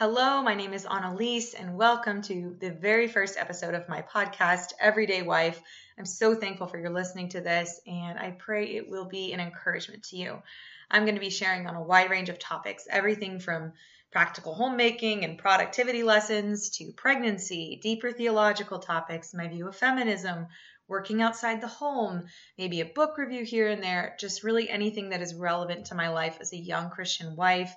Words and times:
Hello, 0.00 0.40
my 0.40 0.54
name 0.54 0.72
is 0.72 0.86
Annalise, 0.86 1.52
and 1.52 1.76
welcome 1.76 2.22
to 2.22 2.56
the 2.58 2.70
very 2.70 3.06
first 3.06 3.36
episode 3.36 3.74
of 3.74 3.86
my 3.86 4.00
podcast, 4.00 4.72
Everyday 4.80 5.20
Wife. 5.20 5.60
I'm 5.98 6.06
so 6.06 6.34
thankful 6.34 6.68
for 6.68 6.78
your 6.78 6.88
listening 6.88 7.28
to 7.28 7.42
this, 7.42 7.82
and 7.86 8.18
I 8.18 8.30
pray 8.30 8.64
it 8.64 8.88
will 8.88 9.04
be 9.04 9.34
an 9.34 9.40
encouragement 9.40 10.04
to 10.04 10.16
you. 10.16 10.42
I'm 10.90 11.04
going 11.04 11.16
to 11.16 11.20
be 11.20 11.28
sharing 11.28 11.66
on 11.66 11.74
a 11.74 11.82
wide 11.82 12.08
range 12.08 12.30
of 12.30 12.38
topics, 12.38 12.86
everything 12.88 13.40
from 13.40 13.74
practical 14.10 14.54
homemaking 14.54 15.22
and 15.26 15.36
productivity 15.36 16.02
lessons 16.02 16.70
to 16.78 16.92
pregnancy, 16.92 17.78
deeper 17.82 18.10
theological 18.10 18.78
topics, 18.78 19.34
my 19.34 19.48
view 19.48 19.68
of 19.68 19.76
feminism, 19.76 20.46
working 20.88 21.20
outside 21.20 21.60
the 21.60 21.68
home, 21.68 22.24
maybe 22.56 22.80
a 22.80 22.86
book 22.86 23.18
review 23.18 23.44
here 23.44 23.68
and 23.68 23.82
there, 23.82 24.16
just 24.18 24.44
really 24.44 24.70
anything 24.70 25.10
that 25.10 25.20
is 25.20 25.34
relevant 25.34 25.88
to 25.88 25.94
my 25.94 26.08
life 26.08 26.38
as 26.40 26.54
a 26.54 26.56
young 26.56 26.88
Christian 26.88 27.36
wife 27.36 27.76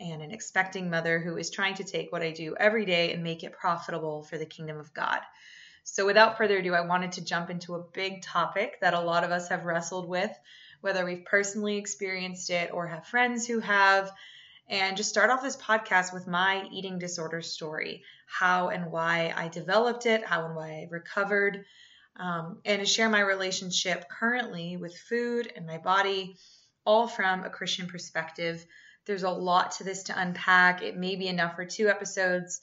and 0.00 0.22
an 0.22 0.30
expecting 0.30 0.90
mother 0.90 1.18
who 1.18 1.36
is 1.36 1.50
trying 1.50 1.74
to 1.74 1.84
take 1.84 2.10
what 2.10 2.22
I 2.22 2.30
do 2.30 2.56
every 2.58 2.84
day 2.84 3.12
and 3.12 3.22
make 3.22 3.44
it 3.44 3.52
profitable 3.52 4.22
for 4.22 4.38
the 4.38 4.46
kingdom 4.46 4.78
of 4.78 4.92
God. 4.92 5.20
So, 5.84 6.06
without 6.06 6.38
further 6.38 6.58
ado, 6.58 6.74
I 6.74 6.86
wanted 6.86 7.12
to 7.12 7.24
jump 7.24 7.50
into 7.50 7.74
a 7.74 7.84
big 7.92 8.22
topic 8.22 8.78
that 8.80 8.94
a 8.94 9.00
lot 9.00 9.22
of 9.22 9.30
us 9.30 9.48
have 9.50 9.64
wrestled 9.64 10.08
with, 10.08 10.30
whether 10.80 11.04
we've 11.04 11.24
personally 11.24 11.76
experienced 11.76 12.50
it 12.50 12.70
or 12.72 12.86
have 12.86 13.06
friends 13.06 13.46
who 13.46 13.60
have, 13.60 14.10
and 14.68 14.96
just 14.96 15.10
start 15.10 15.30
off 15.30 15.42
this 15.42 15.56
podcast 15.56 16.14
with 16.14 16.26
my 16.26 16.66
eating 16.72 16.98
disorder 16.98 17.42
story 17.42 18.02
how 18.26 18.68
and 18.70 18.90
why 18.90 19.32
I 19.36 19.48
developed 19.48 20.06
it, 20.06 20.24
how 20.24 20.46
and 20.46 20.56
why 20.56 20.68
I 20.68 20.88
recovered, 20.90 21.64
um, 22.16 22.58
and 22.64 22.80
to 22.80 22.86
share 22.86 23.08
my 23.08 23.20
relationship 23.20 24.08
currently 24.08 24.76
with 24.76 24.96
food 24.96 25.52
and 25.54 25.66
my 25.66 25.78
body, 25.78 26.36
all 26.84 27.06
from 27.06 27.44
a 27.44 27.50
Christian 27.50 27.86
perspective 27.86 28.64
there's 29.06 29.22
a 29.22 29.30
lot 29.30 29.72
to 29.72 29.84
this 29.84 30.04
to 30.04 30.18
unpack. 30.20 30.82
It 30.82 30.96
may 30.96 31.16
be 31.16 31.28
enough 31.28 31.56
for 31.56 31.64
two 31.64 31.88
episodes, 31.88 32.60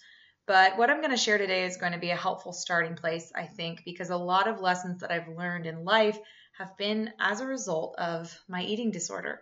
but 0.48 0.78
what 0.78 0.90
I'm 0.90 1.00
going 1.02 1.12
to 1.12 1.18
share 1.18 1.38
today 1.38 1.66
is 1.66 1.78
going 1.78 1.94
to 1.94 2.00
be 2.00 2.10
a 2.10 2.16
helpful 2.16 2.54
starting 2.54 2.96
place, 2.96 3.32
I 3.36 3.46
think, 3.46 3.84
because 3.86 4.10
a 4.10 4.18
lot 4.18 4.48
of 4.48 4.60
lessons 4.60 5.02
that 5.02 5.12
I've 5.12 5.28
learned 5.28 5.66
in 5.66 5.86
life 5.86 6.18
have 6.58 6.76
been 6.78 7.12
as 7.20 7.42
a 7.42 7.46
result 7.46 7.96
of 7.98 8.38
my 8.48 8.64
eating 8.64 8.92
disorder. 8.92 9.42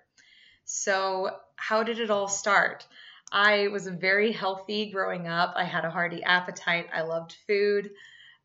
So, 0.65 1.35
how 1.55 1.83
did 1.83 1.99
it 1.99 2.11
all 2.11 2.27
start? 2.27 2.85
I 3.31 3.67
was 3.69 3.87
very 3.87 4.31
healthy 4.31 4.91
growing 4.91 5.27
up. 5.27 5.53
I 5.55 5.63
had 5.63 5.85
a 5.85 5.89
hearty 5.89 6.23
appetite. 6.23 6.87
I 6.93 7.01
loved 7.01 7.35
food. 7.47 7.91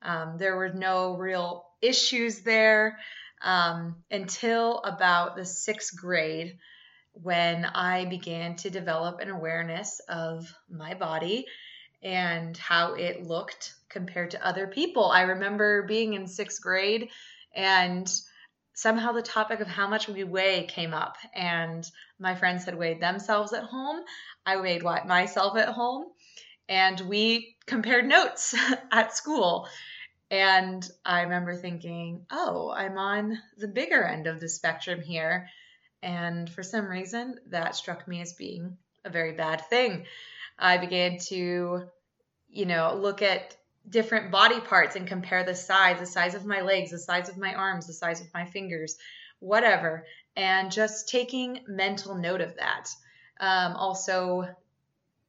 Um, 0.02 0.36
there 0.38 0.56
were 0.56 0.72
no 0.72 1.16
real 1.16 1.66
issues 1.80 2.40
there 2.40 2.98
um, 3.42 3.96
until 4.10 4.78
about 4.78 5.36
the 5.36 5.44
sixth 5.44 5.96
grade 5.96 6.58
when 7.14 7.64
I 7.64 8.04
began 8.04 8.56
to 8.56 8.70
develop 8.70 9.20
an 9.20 9.30
awareness 9.30 10.00
of 10.08 10.52
my 10.68 10.94
body 10.94 11.46
and 12.02 12.56
how 12.56 12.94
it 12.94 13.22
looked 13.22 13.74
compared 13.88 14.32
to 14.32 14.46
other 14.46 14.66
people. 14.66 15.06
I 15.06 15.22
remember 15.22 15.84
being 15.84 16.14
in 16.14 16.26
sixth 16.26 16.60
grade 16.60 17.08
and 17.54 18.12
somehow 18.74 19.12
the 19.12 19.22
topic 19.22 19.60
of 19.60 19.68
how 19.68 19.88
much 19.88 20.08
we 20.08 20.24
weigh 20.24 20.66
came 20.68 20.92
up, 20.92 21.16
and 21.32 21.88
my 22.18 22.34
friends 22.34 22.64
had 22.64 22.76
weighed 22.76 23.00
themselves 23.00 23.52
at 23.52 23.62
home. 23.62 24.00
I 24.44 24.56
weighed 24.60 24.82
myself 24.82 25.56
at 25.56 25.68
home, 25.68 26.06
and 26.68 27.00
we 27.02 27.56
compared 27.66 28.06
notes 28.06 28.54
at 28.92 29.16
school. 29.16 29.68
And 30.30 30.88
I 31.04 31.22
remember 31.22 31.54
thinking, 31.54 32.26
oh, 32.30 32.70
I'm 32.70 32.98
on 32.98 33.38
the 33.56 33.68
bigger 33.68 34.02
end 34.02 34.26
of 34.26 34.40
the 34.40 34.48
spectrum 34.48 35.00
here. 35.00 35.48
And 36.04 36.50
for 36.50 36.62
some 36.62 36.86
reason, 36.86 37.40
that 37.46 37.74
struck 37.74 38.06
me 38.06 38.20
as 38.20 38.34
being 38.34 38.76
a 39.06 39.10
very 39.10 39.32
bad 39.32 39.62
thing. 39.70 40.04
I 40.58 40.76
began 40.76 41.16
to, 41.28 41.84
you 42.50 42.66
know, 42.66 42.94
look 42.94 43.22
at 43.22 43.56
different 43.88 44.30
body 44.30 44.60
parts 44.60 44.96
and 44.96 45.06
compare 45.06 45.44
the 45.44 45.54
size, 45.54 45.98
the 45.98 46.06
size 46.06 46.34
of 46.34 46.44
my 46.44 46.60
legs, 46.60 46.90
the 46.90 46.98
size 46.98 47.30
of 47.30 47.38
my 47.38 47.54
arms, 47.54 47.86
the 47.86 47.94
size 47.94 48.20
of 48.20 48.32
my 48.34 48.44
fingers, 48.44 48.98
whatever, 49.40 50.04
and 50.36 50.70
just 50.70 51.08
taking 51.08 51.60
mental 51.66 52.14
note 52.14 52.42
of 52.42 52.56
that. 52.56 52.90
Um, 53.40 53.72
also, 53.74 54.46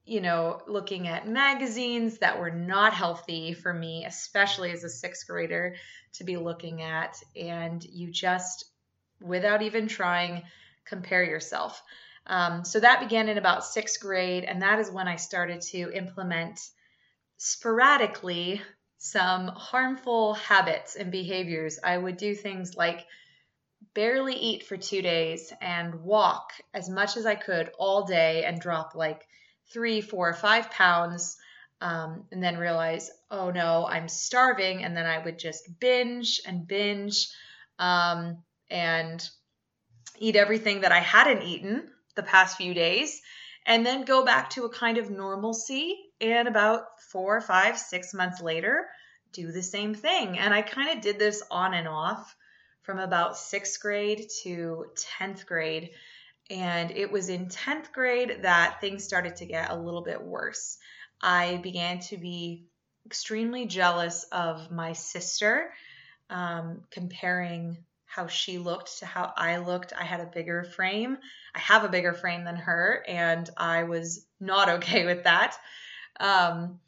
you 0.06 0.20
know, 0.20 0.62
looking 0.68 1.08
at 1.08 1.26
magazines 1.28 2.18
that 2.18 2.38
were 2.38 2.52
not 2.52 2.94
healthy 2.94 3.54
for 3.54 3.74
me, 3.74 4.04
especially 4.06 4.72
as 4.72 4.84
a 4.84 4.90
sixth 4.90 5.26
grader, 5.26 5.76
to 6.14 6.26
be 6.26 6.36
looking 6.36 6.82
at. 6.82 7.18
And 7.36 7.82
you 7.84 8.12
just, 8.12 8.66
without 9.22 9.62
even 9.62 9.88
trying, 9.88 10.44
compare 10.86 11.24
yourself. 11.24 11.82
Um, 12.28 12.66
so 12.66 12.80
that 12.80 13.02
began 13.02 13.30
in 13.30 13.38
about 13.38 13.66
sixth 13.66 14.00
grade, 14.00 14.44
and 14.44 14.62
that 14.62 14.80
is 14.80 14.90
when 14.90 15.08
I 15.08 15.18
started 15.18 15.62
to 15.62 15.92
implement 15.92 16.60
sporadically 17.38 18.62
some 18.98 19.48
harmful 19.48 20.34
habits 20.34 20.96
and 20.96 21.12
behaviors. 21.12 21.80
I 21.84 21.98
would 21.98 22.18
do 22.18 22.34
things 22.34 22.76
like 22.76 23.06
barely 23.94 24.36
eat 24.36 24.66
for 24.66 24.78
two 24.78 25.02
days 25.02 25.54
and 25.62 26.02
walk 26.02 26.54
as 26.74 26.90
much 26.90 27.18
as 27.18 27.26
I 27.26 27.36
could 27.36 27.72
all 27.78 28.06
day 28.06 28.44
and 28.44 28.60
drop 28.60 28.96
like 28.96 29.28
three, 29.72 30.02
four, 30.02 30.34
five 30.34 30.72
pounds. 30.72 31.38
Um, 31.82 32.24
and 32.32 32.42
then 32.42 32.58
realize, 32.58 33.12
oh 33.30 33.52
no, 33.52 33.86
I'm 33.86 34.08
starving. 34.08 34.84
And 34.84 34.96
then 34.96 35.06
I 35.06 35.20
would 35.20 35.38
just 35.38 35.80
binge 35.80 36.40
and 36.48 36.66
binge. 36.66 37.28
Um, 37.78 38.44
and 38.70 39.30
eat 40.20 40.36
everything 40.36 40.82
that 40.82 40.92
I 40.92 41.00
hadn't 41.00 41.44
eaten 41.44 41.90
the 42.16 42.24
past 42.24 42.58
few 42.58 42.74
days, 42.74 43.22
and 43.66 43.86
then 43.86 44.06
go 44.06 44.24
back 44.24 44.52
to 44.52 44.66
a 44.66 44.70
kind 44.70 44.98
of 44.98 45.10
normalcy. 45.10 45.98
And 46.22 46.48
about 46.48 47.02
four, 47.12 47.42
five, 47.42 47.78
six 47.78 48.14
months 48.14 48.42
later, 48.42 48.88
do 49.34 49.52
the 49.52 49.64
same 49.64 49.94
thing. 49.94 50.38
And 50.40 50.54
I 50.54 50.62
kind 50.62 50.96
of 50.96 51.04
did 51.04 51.20
this 51.20 51.44
on 51.52 51.74
and 51.74 51.88
off 51.88 52.36
from 52.84 53.00
about 53.00 53.38
sixth 53.38 53.82
grade 53.82 54.30
to 54.44 54.86
10th 55.20 55.46
grade. 55.46 55.90
And 56.50 56.92
it 56.92 57.12
was 57.12 57.30
in 57.30 57.48
10th 57.48 57.92
grade 57.92 58.40
that 58.44 58.80
things 58.80 59.04
started 59.04 59.38
to 59.38 59.46
get 59.46 59.72
a 59.72 59.76
little 59.76 60.04
bit 60.04 60.22
worse. 60.22 60.78
I 61.20 61.58
began 61.58 62.00
to 62.02 62.18
be 62.18 62.68
extremely 63.06 63.66
jealous 63.66 64.26
of 64.32 64.72
my 64.72 64.94
sister, 64.94 65.72
um, 66.30 66.84
comparing 66.92 67.78
how 68.16 68.28
she 68.28 68.58
looked 68.58 69.00
to 69.00 69.06
how 69.06 69.34
I 69.36 69.58
looked. 69.58 69.92
I 69.92 70.06
had 70.06 70.22
a 70.22 70.26
bigger 70.26 70.64
frame. 70.64 71.18
I 71.54 71.60
have 71.60 71.84
a 71.84 71.90
bigger 71.90 72.14
frame 72.14 72.46
than 72.46 72.56
her, 72.56 73.04
and 73.08 73.50
I 73.58 73.84
was 73.84 74.26
not 74.40 74.70
okay 74.78 75.06
with 75.06 75.26
that. 75.26 75.58
Um, 76.20 76.80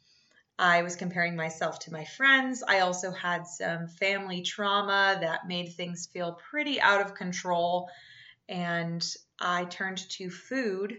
I 0.58 0.82
was 0.82 0.96
comparing 0.96 1.36
myself 1.36 1.80
to 1.80 1.92
my 1.92 2.04
friends. 2.04 2.64
I 2.66 2.80
also 2.80 3.12
had 3.12 3.46
some 3.46 3.88
family 3.88 4.42
trauma 4.42 5.18
that 5.20 5.46
made 5.46 5.74
things 5.74 6.08
feel 6.10 6.32
pretty 6.50 6.80
out 6.80 7.02
of 7.02 7.14
control. 7.14 7.90
And 8.48 9.06
I 9.38 9.66
turned 9.66 9.98
to 10.12 10.30
food 10.30 10.96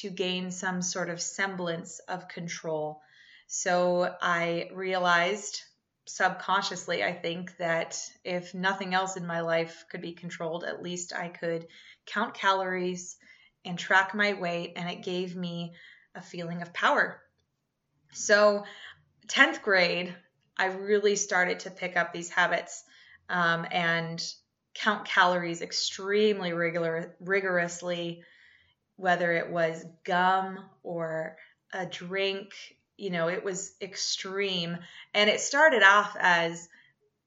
to 0.00 0.10
gain 0.10 0.50
some 0.50 0.80
sort 0.80 1.10
of 1.10 1.20
semblance 1.20 2.00
of 2.08 2.28
control. 2.28 3.02
So 3.46 4.12
I 4.22 4.70
realized 4.72 5.62
subconsciously, 6.16 7.04
I 7.04 7.12
think 7.12 7.56
that 7.58 8.00
if 8.24 8.54
nothing 8.54 8.94
else 8.94 9.16
in 9.16 9.26
my 9.26 9.40
life 9.40 9.84
could 9.90 10.00
be 10.00 10.12
controlled, 10.12 10.64
at 10.64 10.82
least 10.82 11.12
I 11.14 11.28
could 11.28 11.66
count 12.06 12.34
calories 12.34 13.16
and 13.64 13.78
track 13.78 14.14
my 14.14 14.32
weight, 14.32 14.72
and 14.76 14.88
it 14.88 15.02
gave 15.02 15.36
me 15.36 15.74
a 16.14 16.22
feeling 16.22 16.62
of 16.62 16.72
power. 16.72 17.20
So, 18.12 18.64
10th 19.28 19.62
grade, 19.62 20.14
I 20.56 20.66
really 20.66 21.16
started 21.16 21.60
to 21.60 21.70
pick 21.70 21.96
up 21.96 22.12
these 22.12 22.30
habits 22.30 22.84
um, 23.28 23.66
and 23.70 24.22
count 24.74 25.06
calories 25.06 25.62
extremely 25.62 26.52
regular, 26.52 27.16
rigorously, 27.20 28.24
whether 28.96 29.32
it 29.32 29.50
was 29.50 29.84
gum 30.04 30.58
or 30.82 31.36
a 31.72 31.86
drink 31.86 32.52
you 33.00 33.10
know, 33.10 33.28
it 33.28 33.42
was 33.42 33.72
extreme. 33.80 34.76
And 35.14 35.30
it 35.30 35.40
started 35.40 35.82
off 35.82 36.16
as 36.20 36.68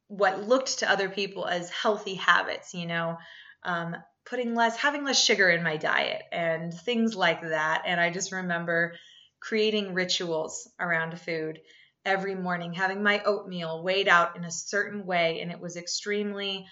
what 0.07 0.47
looked 0.47 0.79
to 0.79 0.89
other 0.89 1.09
people 1.09 1.47
as 1.47 1.69
healthy 1.71 2.13
habits, 2.15 2.73
you 2.73 2.85
know, 2.85 3.17
um, 3.63 3.95
putting 4.25 4.53
less, 4.53 4.77
having 4.77 5.03
less 5.03 5.21
sugar 5.21 5.49
in 5.49 5.63
my 5.63 5.77
diet 5.77 6.21
and 6.31 6.73
things 6.73 7.15
like 7.15 7.41
that. 7.41 7.83
And 7.85 7.99
I 7.99 8.11
just 8.11 8.31
remember 8.31 8.93
creating 9.39 9.93
rituals 9.93 10.69
around 10.79 11.19
food 11.19 11.59
every 12.05 12.35
morning, 12.35 12.73
having 12.73 13.01
my 13.01 13.23
oatmeal 13.23 13.81
weighed 13.83 14.07
out 14.07 14.35
in 14.35 14.45
a 14.45 14.51
certain 14.51 15.05
way. 15.05 15.41
And 15.41 15.51
it 15.51 15.59
was 15.59 15.75
extremely 15.75 16.67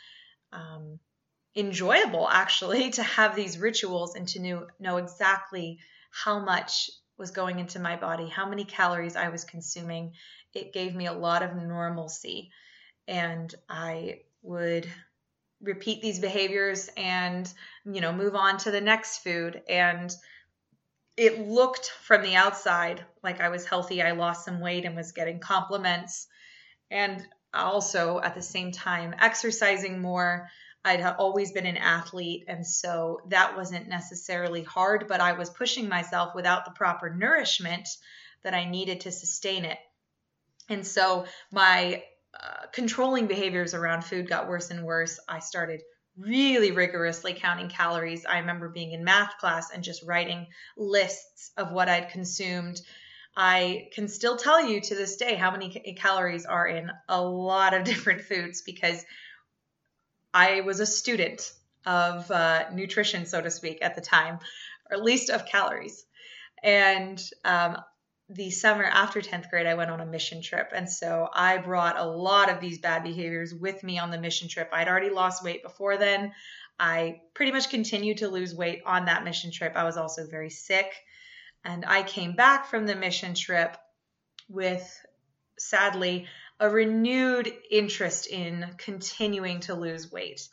um, 0.53 0.99
enjoyable, 1.55 2.29
actually, 2.29 2.89
to 2.91 3.03
have 3.03 3.35
these 3.35 3.57
rituals 3.57 4.15
and 4.15 4.27
to 4.29 4.39
know, 4.39 4.67
know 4.79 4.97
exactly 4.97 5.79
how 6.11 6.39
much 6.39 6.91
was 7.21 7.31
going 7.31 7.59
into 7.59 7.79
my 7.79 7.95
body, 7.95 8.27
how 8.27 8.49
many 8.49 8.65
calories 8.65 9.15
I 9.15 9.29
was 9.29 9.45
consuming. 9.45 10.13
It 10.53 10.73
gave 10.73 10.93
me 10.93 11.05
a 11.05 11.13
lot 11.13 11.43
of 11.43 11.55
normalcy. 11.55 12.51
And 13.07 13.53
I 13.69 14.21
would 14.41 14.89
repeat 15.61 16.01
these 16.01 16.19
behaviors 16.19 16.89
and, 16.97 17.51
you 17.85 18.01
know, 18.01 18.11
move 18.11 18.35
on 18.35 18.57
to 18.57 18.71
the 18.71 18.81
next 18.81 19.19
food. 19.19 19.61
And 19.69 20.13
it 21.15 21.47
looked 21.47 21.91
from 22.01 22.23
the 22.23 22.35
outside 22.35 23.05
like 23.23 23.39
I 23.39 23.49
was 23.49 23.65
healthy. 23.65 24.01
I 24.01 24.11
lost 24.11 24.43
some 24.43 24.59
weight 24.59 24.85
and 24.85 24.95
was 24.95 25.11
getting 25.11 25.39
compliments. 25.39 26.27
And 26.89 27.25
also 27.53 28.19
at 28.19 28.33
the 28.33 28.41
same 28.41 28.71
time, 28.71 29.13
exercising 29.19 30.01
more. 30.01 30.49
I'd 30.83 31.01
always 31.01 31.51
been 31.51 31.67
an 31.67 31.77
athlete, 31.77 32.45
and 32.47 32.65
so 32.65 33.21
that 33.27 33.55
wasn't 33.55 33.87
necessarily 33.87 34.63
hard, 34.63 35.07
but 35.07 35.21
I 35.21 35.33
was 35.33 35.49
pushing 35.49 35.87
myself 35.87 36.33
without 36.33 36.65
the 36.65 36.71
proper 36.71 37.09
nourishment 37.09 37.87
that 38.43 38.53
I 38.53 38.69
needed 38.69 39.01
to 39.01 39.11
sustain 39.11 39.65
it. 39.65 39.77
And 40.69 40.85
so 40.85 41.25
my 41.51 42.03
uh, 42.33 42.67
controlling 42.71 43.27
behaviors 43.27 43.73
around 43.73 44.03
food 44.03 44.27
got 44.27 44.47
worse 44.47 44.71
and 44.71 44.83
worse. 44.83 45.19
I 45.27 45.39
started 45.39 45.81
really 46.17 46.71
rigorously 46.71 47.33
counting 47.33 47.69
calories. 47.69 48.25
I 48.25 48.39
remember 48.39 48.69
being 48.69 48.91
in 48.91 49.03
math 49.03 49.37
class 49.37 49.71
and 49.71 49.83
just 49.83 50.03
writing 50.03 50.47
lists 50.77 51.51
of 51.57 51.71
what 51.71 51.89
I'd 51.89 52.09
consumed. 52.09 52.81
I 53.35 53.87
can 53.93 54.07
still 54.07 54.37
tell 54.37 54.65
you 54.65 54.81
to 54.81 54.95
this 54.95 55.15
day 55.15 55.35
how 55.35 55.51
many 55.51 55.69
calories 55.97 56.45
are 56.45 56.67
in 56.67 56.91
a 57.07 57.21
lot 57.21 57.73
of 57.73 57.83
different 57.85 58.21
foods 58.21 58.61
because 58.61 59.03
I 60.33 60.61
was 60.61 60.79
a 60.79 60.85
student 60.85 61.51
of 61.85 62.29
uh, 62.29 62.65
nutrition, 62.73 63.25
so 63.25 63.41
to 63.41 63.51
speak, 63.51 63.79
at 63.81 63.95
the 63.95 64.01
time, 64.01 64.39
or 64.89 64.97
at 64.97 65.03
least 65.03 65.29
of 65.29 65.45
calories. 65.45 66.05
And 66.63 67.21
um, 67.43 67.77
the 68.29 68.49
summer 68.49 68.83
after 68.83 69.19
10th 69.19 69.49
grade, 69.49 69.65
I 69.65 69.73
went 69.73 69.91
on 69.91 69.99
a 69.99 70.05
mission 70.05 70.41
trip. 70.41 70.71
And 70.73 70.89
so 70.89 71.29
I 71.33 71.57
brought 71.57 71.99
a 71.99 72.05
lot 72.05 72.49
of 72.49 72.61
these 72.61 72.79
bad 72.79 73.03
behaviors 73.03 73.53
with 73.53 73.83
me 73.83 73.99
on 73.99 74.11
the 74.11 74.19
mission 74.19 74.47
trip. 74.47 74.69
I'd 74.71 74.87
already 74.87 75.09
lost 75.09 75.43
weight 75.43 75.63
before 75.63 75.97
then. 75.97 76.31
I 76.79 77.21
pretty 77.33 77.51
much 77.51 77.69
continued 77.69 78.19
to 78.19 78.29
lose 78.29 78.55
weight 78.55 78.81
on 78.85 79.05
that 79.05 79.23
mission 79.23 79.51
trip. 79.51 79.73
I 79.75 79.83
was 79.83 79.97
also 79.97 80.25
very 80.27 80.49
sick. 80.49 80.93
And 81.63 81.85
I 81.85 82.03
came 82.03 82.35
back 82.35 82.67
from 82.67 82.87
the 82.87 82.95
mission 82.95 83.33
trip 83.33 83.75
with, 84.49 85.05
sadly, 85.59 86.27
a 86.61 86.69
renewed 86.69 87.51
interest 87.69 88.27
in 88.27 88.65
continuing 88.77 89.59
to 89.61 89.73
lose 89.73 90.11
weight. 90.11 90.47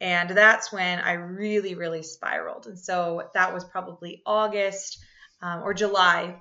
And 0.00 0.30
that's 0.30 0.70
when 0.70 1.00
I 1.00 1.14
really, 1.14 1.74
really 1.74 2.02
spiraled. 2.02 2.66
And 2.66 2.78
so 2.78 3.30
that 3.34 3.52
was 3.52 3.64
probably 3.64 4.22
August 4.24 5.02
um, 5.40 5.62
or 5.62 5.72
July 5.72 6.36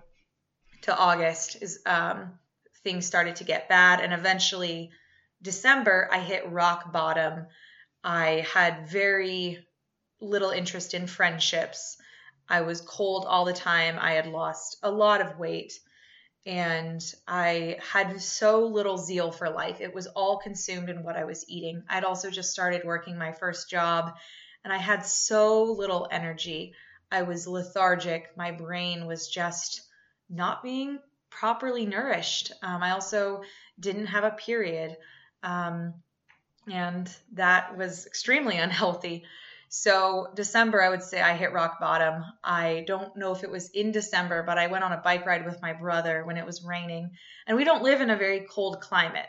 to 0.84 0.96
August 0.96 1.58
is 1.62 1.80
um, 1.86 2.34
things 2.84 3.06
started 3.06 3.38
to 3.38 3.44
get 3.44 3.70
bad, 3.70 4.02
and 4.02 4.14
eventually 4.14 4.92
December 5.42 6.08
I 6.12 6.20
hit 6.20 6.52
rock 6.52 6.92
bottom. 6.92 7.48
I 8.04 8.46
had 8.54 8.90
very 8.90 9.66
little 10.20 10.52
interest 10.52 10.94
in 10.94 11.08
friendships. 11.08 11.98
I 12.50 12.62
was 12.62 12.82
cold 12.82 13.26
all 13.28 13.46
the 13.46 13.54
time. 13.54 13.98
I 14.00 14.14
had 14.14 14.28
lost 14.28 14.78
a 14.84 14.92
lot 14.92 15.22
of 15.22 15.40
weight 15.40 15.74
and 16.48 17.04
I 17.28 17.78
had 17.92 18.22
so 18.22 18.66
little 18.66 18.98
zeal 18.98 19.32
for 19.34 19.50
life. 19.50 19.82
It 19.82 19.94
was 19.94 20.08
all 20.08 20.38
consumed 20.38 20.90
in 20.90 21.04
what 21.04 21.18
I 21.18 21.26
was 21.26 21.44
eating. 21.50 21.84
I'd 21.90 22.06
also 22.06 22.32
just 22.32 22.52
started 22.52 22.84
working 22.86 23.18
my 23.18 23.34
first 23.34 23.70
job 23.70 24.14
and 24.64 24.72
I 24.72 24.78
had 24.78 25.06
so 25.06 25.64
little 25.64 26.08
energy. 26.10 26.74
I 27.12 27.24
was 27.24 27.48
lethargic. 27.48 28.30
My 28.38 28.52
brain 28.52 29.06
was 29.08 29.28
just 29.28 29.82
not 30.30 30.64
being 30.64 31.00
properly 31.30 31.86
nourished. 31.86 32.54
Um, 32.64 32.82
I 32.82 32.92
also 32.92 33.42
didn't 33.78 34.08
have 34.08 34.24
a 34.24 34.32
period, 34.32 34.96
um, 35.44 35.96
and 36.70 37.10
that 37.34 37.78
was 37.78 38.06
extremely 38.06 38.58
unhealthy. 38.58 39.26
So, 39.70 40.28
December, 40.34 40.82
I 40.82 40.90
would 40.90 41.04
say 41.04 41.22
I 41.22 41.36
hit 41.36 41.52
rock 41.52 41.80
bottom. 41.80 42.24
I 42.44 42.86
don't 42.88 43.16
know 43.18 43.34
if 43.34 43.44
it 43.44 43.52
was 43.52 43.70
in 43.72 43.92
December, 43.92 44.44
but 44.44 44.58
I 44.58 44.68
went 44.68 44.84
on 44.84 44.94
a 44.94 45.02
bike 45.02 45.26
ride 45.26 45.46
with 45.46 45.62
my 45.62 45.74
brother 45.74 46.24
when 46.26 46.38
it 46.38 46.46
was 46.46 46.64
raining. 46.64 47.12
And 47.46 47.58
we 47.58 47.66
don't 47.66 47.84
live 47.84 48.00
in 48.00 48.10
a 48.10 48.16
very 48.16 48.48
cold 48.50 48.80
climate. 48.80 49.28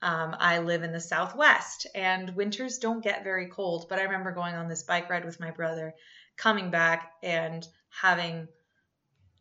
Um, 0.00 0.36
I 0.38 0.58
live 0.58 0.82
in 0.82 0.92
the 0.92 1.00
Southwest, 1.00 1.86
and 1.94 2.34
winters 2.36 2.78
don't 2.78 3.02
get 3.02 3.24
very 3.24 3.48
cold. 3.48 3.86
But 3.88 3.98
I 3.98 4.04
remember 4.04 4.32
going 4.32 4.54
on 4.54 4.68
this 4.68 4.84
bike 4.84 5.10
ride 5.10 5.24
with 5.24 5.40
my 5.40 5.50
brother, 5.50 5.94
coming 6.36 6.70
back 6.70 7.12
and 7.22 7.66
having 7.90 8.48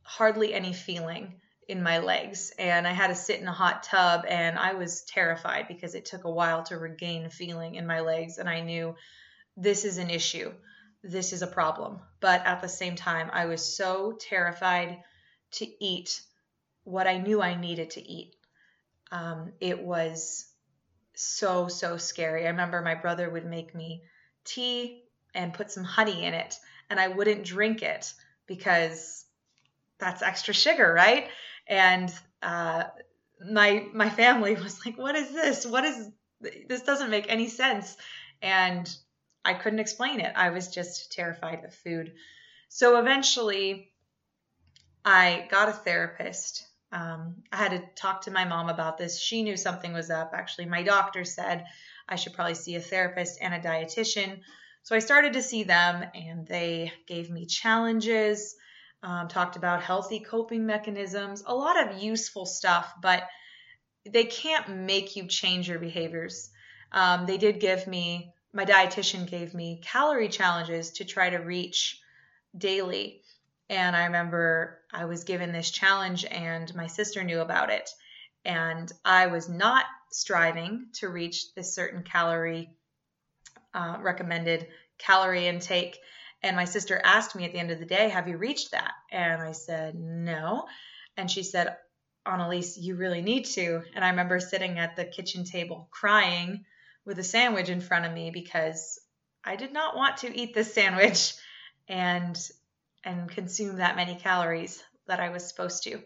hardly 0.04 0.54
any 0.54 0.74
feeling 0.74 1.40
in 1.68 1.82
my 1.84 2.00
legs 2.00 2.52
and 2.60 2.86
I 2.86 2.92
had 2.92 3.08
to 3.08 3.16
sit 3.16 3.40
in 3.40 3.48
a 3.48 3.54
hot 3.54 3.84
tub 3.84 4.26
and 4.28 4.60
I 4.60 4.74
was 4.74 5.04
terrified 5.04 5.70
because 5.70 5.96
it 5.96 6.06
took 6.06 6.26
a 6.26 6.32
while 6.32 6.64
to 6.64 6.78
regain 6.78 7.30
feeling 7.30 7.76
in 7.76 7.88
my 7.88 8.02
legs 8.02 8.40
and 8.40 8.50
I 8.50 8.60
knew 8.60 8.96
this 9.58 9.86
is 9.86 9.98
an 9.98 10.10
issue. 10.10 10.52
This 11.04 11.34
is 11.34 11.42
a 11.42 11.48
problem. 11.48 12.00
But 12.20 12.46
at 12.46 12.62
the 12.62 12.70
same 12.70 12.96
time, 12.96 13.30
I 13.34 13.46
was 13.46 13.76
so 13.76 14.18
terrified 14.20 15.04
to 15.54 15.84
eat 15.84 16.22
what 16.84 17.08
I 17.08 17.18
knew 17.18 17.42
I 17.42 17.60
needed 17.60 17.92
to 17.92 18.02
eat. 18.02 18.36
Um, 19.12 19.54
it 19.60 19.82
was 19.82 20.46
so, 21.16 21.68
so 21.68 21.98
scary. 21.98 22.46
I 22.46 22.50
remember 22.50 22.82
my 22.82 22.96
brother 22.96 23.30
would 23.30 23.46
make 23.46 23.76
me 23.76 24.04
tea 24.46 25.04
and 25.34 25.54
put 25.54 25.72
some 25.72 25.84
honey 25.84 26.26
in 26.26 26.34
it, 26.34 26.56
and 26.90 27.00
I 27.00 27.08
wouldn't 27.08 27.44
drink 27.46 27.82
it 27.82 28.14
because 28.48 29.26
that's 29.98 30.22
extra 30.22 30.54
sugar, 30.54 30.94
right? 30.94 31.30
And 31.68 32.14
uh, 32.42 32.86
my 33.50 33.86
my 33.94 34.10
family 34.10 34.56
was 34.64 34.86
like, 34.86 34.98
"What 34.98 35.16
is 35.16 35.32
this? 35.32 35.66
What 35.66 35.86
is 35.86 36.10
this? 36.42 36.82
Doesn't 36.82 37.10
make 37.10 37.28
any 37.30 37.48
sense." 37.48 37.96
And 38.42 38.94
I 39.44 39.54
couldn't 39.54 39.80
explain 39.80 40.20
it. 40.20 40.32
I 40.36 40.50
was 40.50 40.68
just 40.68 41.12
terrified 41.12 41.64
of 41.66 41.74
food. 41.74 42.14
So 42.70 43.00
eventually, 43.00 43.92
I 45.04 45.48
got 45.50 45.70
a 45.70 45.74
therapist. 45.74 46.66
Um, 46.92 47.44
I 47.52 47.58
had 47.58 47.72
to 47.72 47.84
talk 47.96 48.22
to 48.24 48.32
my 48.32 48.46
mom 48.46 48.70
about 48.70 48.98
this. 48.98 49.20
She 49.20 49.44
knew 49.44 49.58
something 49.58 49.94
was 49.94 50.10
up. 50.10 50.32
Actually, 50.34 50.66
my 50.66 50.84
doctor 50.84 51.24
said 51.24 51.66
I 52.08 52.16
should 52.16 52.34
probably 52.34 52.56
see 52.56 52.76
a 52.76 52.82
therapist 52.82 53.40
and 53.42 53.54
a 53.54 53.60
dietitian. 53.60 54.40
So 54.84 54.96
I 54.96 55.00
started 55.00 55.34
to 55.34 55.44
see 55.44 55.64
them, 55.64 56.06
and 56.14 56.48
they 56.48 56.92
gave 57.08 57.30
me 57.30 57.46
challenges 57.46 58.56
um, 59.04 59.28
talked 59.28 59.56
about 59.56 59.82
healthy 59.82 60.20
coping 60.20 60.66
mechanisms, 60.66 61.44
a 61.46 61.56
lot 61.56 61.88
of 61.88 62.02
useful 62.02 62.46
stuff, 62.46 62.94
but 63.02 63.24
they 64.06 64.26
can't 64.26 64.70
make 64.70 65.16
you 65.16 65.28
change 65.28 65.68
your 65.68 65.80
behaviors. 65.80 66.50
Um, 66.92 67.26
they 67.26 67.38
did 67.38 67.60
give 67.60 67.88
me, 67.88 68.34
my 68.54 68.66
dietitian 68.66 69.30
gave 69.30 69.54
me 69.54 69.82
calorie 69.84 70.30
challenges 70.30 70.92
to 70.92 71.06
try 71.06 71.30
to 71.30 71.38
reach 71.38 72.00
daily. 72.58 73.22
And 73.70 73.96
I 73.96 74.06
remember 74.06 74.80
I 74.92 75.06
was 75.06 75.24
given 75.24 75.54
this 75.54 75.72
challenge, 75.72 76.26
and 76.26 76.74
my 76.76 76.88
sister 76.88 77.24
knew 77.24 77.40
about 77.40 77.70
it. 77.70 77.90
And 78.44 78.92
I 79.06 79.28
was 79.28 79.48
not 79.48 79.86
striving 80.12 80.88
to 80.94 81.08
reach 81.08 81.54
this 81.54 81.74
certain 81.74 82.04
calorie 82.04 82.70
uh, 83.74 83.98
recommended 84.02 84.68
calorie 84.98 85.48
intake. 85.48 85.98
And 86.44 86.56
my 86.58 86.66
sister 86.66 87.00
asked 87.04 87.36
me 87.36 87.46
at 87.46 87.54
the 87.54 87.60
end 87.60 87.72
of 87.72 87.80
the 87.80 87.86
day, 87.86 88.10
Have 88.10 88.28
you 88.28 88.36
reached 88.36 88.72
that? 88.72 88.92
And 89.12 89.42
I 89.42 89.54
said, 89.54 89.96
No. 89.96 90.68
And 91.16 91.32
she 91.32 91.44
said, 91.44 91.78
Annalise, 92.26 92.78
you 92.78 92.96
really 92.96 93.22
need 93.22 93.46
to. 93.46 93.82
And 93.96 94.04
I 94.04 94.10
remember 94.10 94.40
sitting 94.40 94.78
at 94.80 94.96
the 94.96 95.06
kitchen 95.06 95.46
table 95.46 95.88
crying 95.92 96.66
with 97.06 97.20
a 97.20 97.24
sandwich 97.24 97.70
in 97.70 97.82
front 97.82 98.06
of 98.06 98.14
me 98.14 98.32
because 98.32 99.00
I 99.44 99.56
did 99.56 99.74
not 99.74 99.96
want 99.96 100.18
to 100.18 100.36
eat 100.36 100.54
this 100.54 100.74
sandwich 100.74 101.34
and 101.88 102.38
and 103.04 103.30
consume 103.30 103.78
that 103.78 103.96
many 103.96 104.16
calories 104.16 104.84
that 105.08 105.20
I 105.20 105.30
was 105.30 105.48
supposed 105.48 105.84
to. 105.84 106.02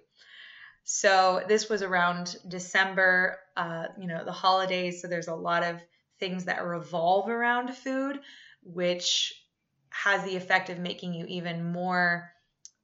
So 0.85 1.41
this 1.47 1.67
was 1.67 1.81
around 1.81 2.37
December, 2.47 3.39
uh, 3.57 3.87
you 3.99 4.07
know, 4.07 4.23
the 4.23 4.31
holidays. 4.31 5.01
So 5.01 5.07
there's 5.07 5.27
a 5.27 5.35
lot 5.35 5.63
of 5.63 5.81
things 6.19 6.45
that 6.45 6.63
revolve 6.63 7.27
around 7.27 7.75
food, 7.75 8.19
which 8.63 9.33
has 9.89 10.23
the 10.23 10.35
effect 10.37 10.69
of 10.69 10.79
making 10.79 11.13
you 11.13 11.25
even 11.27 11.71
more 11.71 12.31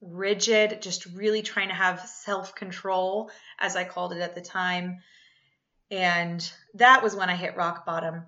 rigid, 0.02 0.82
just 0.82 1.06
really 1.06 1.42
trying 1.42 1.70
to 1.70 1.76
have 1.76 2.02
self 2.02 2.56
control, 2.56 3.30
as 3.60 3.76
I 3.76 3.84
called 3.84 4.14
it 4.14 4.22
at 4.22 4.36
the 4.36 4.42
time. 4.42 5.00
And 5.92 6.52
that 6.76 7.04
was 7.04 7.16
when 7.16 7.30
I 7.30 7.36
hit 7.36 7.58
rock 7.58 7.86
bottom. 7.86 8.24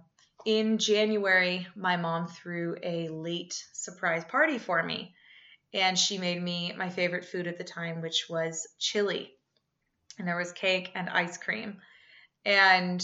In 0.45 0.77
January, 0.77 1.65
my 1.75 1.95
mom 1.95 2.27
threw 2.27 2.75
a 2.83 3.07
late 3.07 3.65
surprise 3.71 4.25
party 4.25 4.57
for 4.57 4.83
me. 4.83 5.15
And 5.73 5.97
she 5.97 6.17
made 6.17 6.41
me 6.41 6.73
my 6.77 6.89
favorite 6.89 7.25
food 7.25 7.47
at 7.47 7.57
the 7.57 7.63
time, 7.63 8.01
which 8.01 8.25
was 8.29 8.67
chili. 8.77 9.33
And 10.19 10.27
there 10.27 10.37
was 10.37 10.51
cake 10.51 10.91
and 10.93 11.09
ice 11.09 11.37
cream. 11.37 11.81
And 12.45 13.03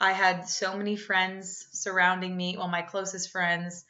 I 0.00 0.12
had 0.12 0.48
so 0.48 0.76
many 0.76 0.96
friends 0.96 1.66
surrounding 1.72 2.34
me, 2.34 2.56
well, 2.56 2.68
my 2.68 2.82
closest 2.82 3.30
friends, 3.30 3.84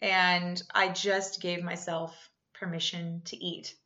and 0.00 0.60
I 0.74 0.88
just 0.88 1.40
gave 1.40 1.62
myself 1.62 2.16
permission 2.54 3.22
to 3.26 3.36
eat. 3.36 3.76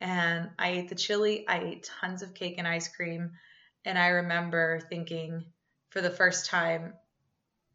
And 0.00 0.50
I 0.58 0.70
ate 0.70 0.88
the 0.90 0.94
chili, 0.94 1.48
I 1.48 1.60
ate 1.60 1.90
tons 2.00 2.20
of 2.22 2.34
cake 2.34 2.56
and 2.58 2.68
ice 2.68 2.88
cream, 2.88 3.38
and 3.84 3.98
I 3.98 4.08
remember 4.08 4.80
thinking 4.80 5.44
for 5.90 6.00
the 6.00 6.10
first 6.10 6.46
time, 6.46 6.94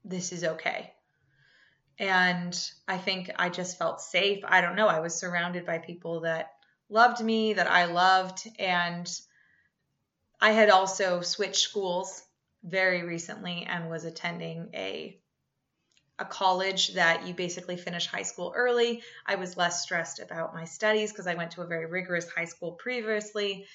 this 0.03 0.31
is 0.31 0.43
okay. 0.43 0.93
And 1.97 2.57
I 2.87 2.97
think 2.97 3.29
I 3.35 3.49
just 3.49 3.77
felt 3.77 4.01
safe. 4.01 4.43
I 4.45 4.61
don't 4.61 4.75
know. 4.75 4.87
I 4.87 5.01
was 5.01 5.15
surrounded 5.15 5.65
by 5.65 5.79
people 5.79 6.21
that 6.21 6.53
loved 6.89 7.23
me, 7.23 7.53
that 7.53 7.69
I 7.69 7.85
loved. 7.85 8.47
And 8.57 9.09
I 10.41 10.51
had 10.51 10.69
also 10.69 11.21
switched 11.21 11.61
schools 11.61 12.23
very 12.63 13.03
recently 13.03 13.65
and 13.67 13.89
was 13.89 14.05
attending 14.05 14.69
a 14.73 15.19
a 16.17 16.25
college 16.25 16.95
that 16.95 17.25
you 17.25 17.33
basically 17.33 17.77
finish 17.77 18.05
high 18.05 18.23
school 18.23 18.51
early. 18.53 19.01
I 19.25 19.35
was 19.35 19.55
less 19.55 19.81
stressed 19.81 20.19
about 20.19 20.53
my 20.53 20.65
studies 20.65 21.13
because 21.13 21.27
I 21.27 21.35
went 21.35 21.51
to 21.51 21.61
a 21.61 21.65
very 21.65 21.85
rigorous 21.85 22.29
high 22.29 22.43
school 22.43 22.73
previously. 22.73 23.65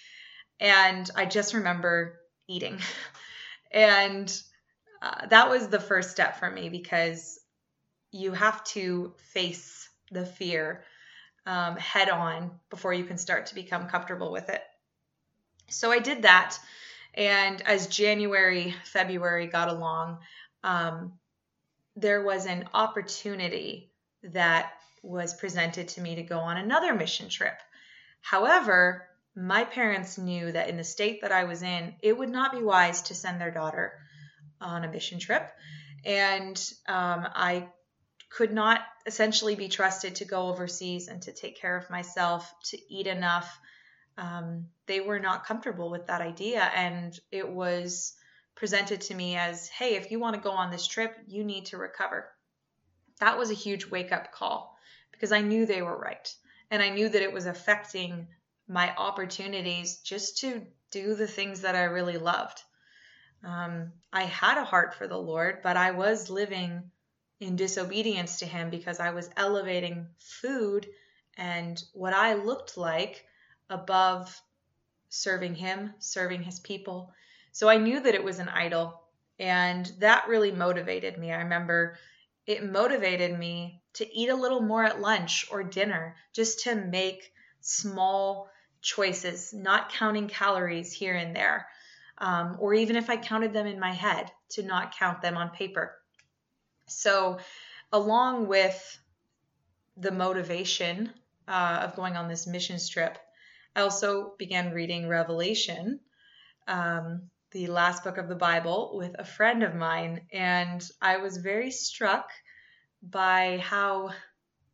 And 0.60 1.10
I 1.16 1.24
just 1.24 1.54
remember 1.54 2.20
eating. 2.48 2.78
and 3.70 4.40
uh, 5.02 5.26
that 5.26 5.50
was 5.50 5.68
the 5.68 5.80
first 5.80 6.10
step 6.10 6.38
for 6.38 6.50
me 6.50 6.68
because 6.68 7.38
you 8.10 8.32
have 8.32 8.62
to 8.64 9.12
face 9.32 9.88
the 10.10 10.24
fear 10.24 10.84
um, 11.46 11.76
head 11.76 12.08
on 12.08 12.52
before 12.70 12.94
you 12.94 13.04
can 13.04 13.18
start 13.18 13.46
to 13.46 13.54
become 13.54 13.88
comfortable 13.88 14.32
with 14.32 14.48
it. 14.48 14.62
So 15.68 15.90
I 15.90 15.98
did 15.98 16.22
that. 16.22 16.58
And 17.14 17.60
as 17.62 17.86
January, 17.86 18.74
February 18.84 19.46
got 19.46 19.68
along, 19.68 20.18
um, 20.62 21.12
there 21.96 22.22
was 22.22 22.46
an 22.46 22.68
opportunity 22.74 23.92
that 24.22 24.72
was 25.02 25.34
presented 25.34 25.88
to 25.88 26.00
me 26.00 26.16
to 26.16 26.22
go 26.22 26.38
on 26.38 26.56
another 26.56 26.94
mission 26.94 27.28
trip. 27.28 27.58
However, 28.20 29.06
my 29.36 29.64
parents 29.64 30.16
knew 30.16 30.52
that 30.52 30.68
in 30.68 30.76
the 30.76 30.84
state 30.84 31.22
that 31.22 31.32
I 31.32 31.44
was 31.44 31.62
in, 31.62 31.94
it 32.02 32.16
would 32.16 32.30
not 32.30 32.52
be 32.52 32.62
wise 32.62 33.02
to 33.02 33.14
send 33.14 33.40
their 33.40 33.50
daughter 33.50 33.92
on 34.60 34.84
a 34.84 34.90
mission 34.90 35.18
trip. 35.18 35.50
And 36.04 36.56
um, 36.86 37.26
I 37.34 37.68
could 38.30 38.52
not 38.52 38.80
essentially 39.06 39.54
be 39.54 39.68
trusted 39.68 40.16
to 40.16 40.24
go 40.24 40.48
overseas 40.48 41.08
and 41.08 41.22
to 41.22 41.32
take 41.32 41.60
care 41.60 41.76
of 41.76 41.90
myself, 41.90 42.52
to 42.70 42.78
eat 42.88 43.06
enough. 43.06 43.58
Um, 44.16 44.66
they 44.86 45.00
were 45.00 45.18
not 45.18 45.46
comfortable 45.46 45.90
with 45.90 46.06
that 46.06 46.20
idea. 46.20 46.62
And 46.62 47.18
it 47.32 47.48
was 47.48 48.14
presented 48.54 49.00
to 49.02 49.14
me 49.14 49.36
as 49.36 49.68
hey, 49.68 49.96
if 49.96 50.10
you 50.10 50.20
want 50.20 50.36
to 50.36 50.42
go 50.42 50.52
on 50.52 50.70
this 50.70 50.86
trip, 50.86 51.16
you 51.26 51.44
need 51.44 51.66
to 51.66 51.76
recover. 51.76 52.30
That 53.20 53.38
was 53.38 53.50
a 53.50 53.54
huge 53.54 53.86
wake 53.86 54.12
up 54.12 54.32
call 54.32 54.76
because 55.12 55.32
I 55.32 55.40
knew 55.40 55.66
they 55.66 55.82
were 55.82 55.98
right. 55.98 56.32
And 56.70 56.82
I 56.82 56.90
knew 56.90 57.08
that 57.08 57.22
it 57.22 57.32
was 57.32 57.46
affecting 57.46 58.28
my 58.68 58.94
opportunities 58.96 59.98
just 59.98 60.38
to 60.38 60.62
do 60.90 61.14
the 61.14 61.26
things 61.26 61.62
that 61.62 61.74
I 61.74 61.84
really 61.84 62.18
loved. 62.18 62.62
Um, 63.44 63.92
I 64.12 64.22
had 64.22 64.58
a 64.58 64.64
heart 64.64 64.94
for 64.94 65.06
the 65.06 65.18
Lord, 65.18 65.58
but 65.62 65.76
I 65.76 65.90
was 65.90 66.30
living 66.30 66.90
in 67.40 67.56
disobedience 67.56 68.38
to 68.38 68.46
Him 68.46 68.70
because 68.70 69.00
I 69.00 69.10
was 69.10 69.28
elevating 69.36 70.06
food 70.18 70.86
and 71.36 71.82
what 71.92 72.14
I 72.14 72.34
looked 72.34 72.76
like 72.76 73.24
above 73.68 74.40
serving 75.10 75.54
Him, 75.54 75.92
serving 75.98 76.42
His 76.42 76.60
people. 76.60 77.12
So 77.52 77.68
I 77.68 77.76
knew 77.76 78.00
that 78.00 78.14
it 78.14 78.24
was 78.24 78.38
an 78.38 78.48
idol, 78.48 79.02
and 79.38 79.86
that 79.98 80.28
really 80.28 80.52
motivated 80.52 81.18
me. 81.18 81.32
I 81.32 81.42
remember 81.42 81.98
it 82.46 82.64
motivated 82.64 83.38
me 83.38 83.82
to 83.94 84.16
eat 84.16 84.28
a 84.28 84.34
little 84.34 84.60
more 84.60 84.84
at 84.84 85.00
lunch 85.00 85.46
or 85.50 85.62
dinner, 85.62 86.16
just 86.32 86.60
to 86.64 86.74
make 86.74 87.32
small 87.60 88.48
choices, 88.84 89.52
not 89.52 89.90
counting 89.90 90.28
calories 90.28 90.92
here 90.92 91.14
and 91.14 91.34
there. 91.34 91.66
Um, 92.18 92.58
or 92.60 92.74
even 92.74 92.94
if 92.94 93.10
I 93.10 93.16
counted 93.16 93.52
them 93.52 93.66
in 93.66 93.80
my 93.80 93.92
head, 93.92 94.30
to 94.50 94.62
not 94.62 94.96
count 94.96 95.20
them 95.20 95.36
on 95.36 95.50
paper. 95.50 95.96
So, 96.86 97.38
along 97.92 98.46
with 98.46 98.98
the 99.96 100.12
motivation 100.12 101.10
uh, 101.48 101.80
of 101.82 101.96
going 101.96 102.16
on 102.16 102.28
this 102.28 102.46
mission 102.46 102.78
trip, 102.88 103.18
I 103.74 103.80
also 103.80 104.34
began 104.38 104.72
reading 104.72 105.08
Revelation. 105.08 105.98
Um, 106.68 107.30
the 107.50 107.66
last 107.68 108.04
book 108.04 108.18
of 108.18 108.28
the 108.28 108.36
Bible 108.36 108.92
with 108.94 109.14
a 109.18 109.24
friend 109.24 109.62
of 109.62 109.74
mine, 109.74 110.22
and 110.32 110.88
I 111.00 111.16
was 111.16 111.36
very 111.36 111.70
struck 111.70 112.30
by 113.02 113.58
how 113.58 114.10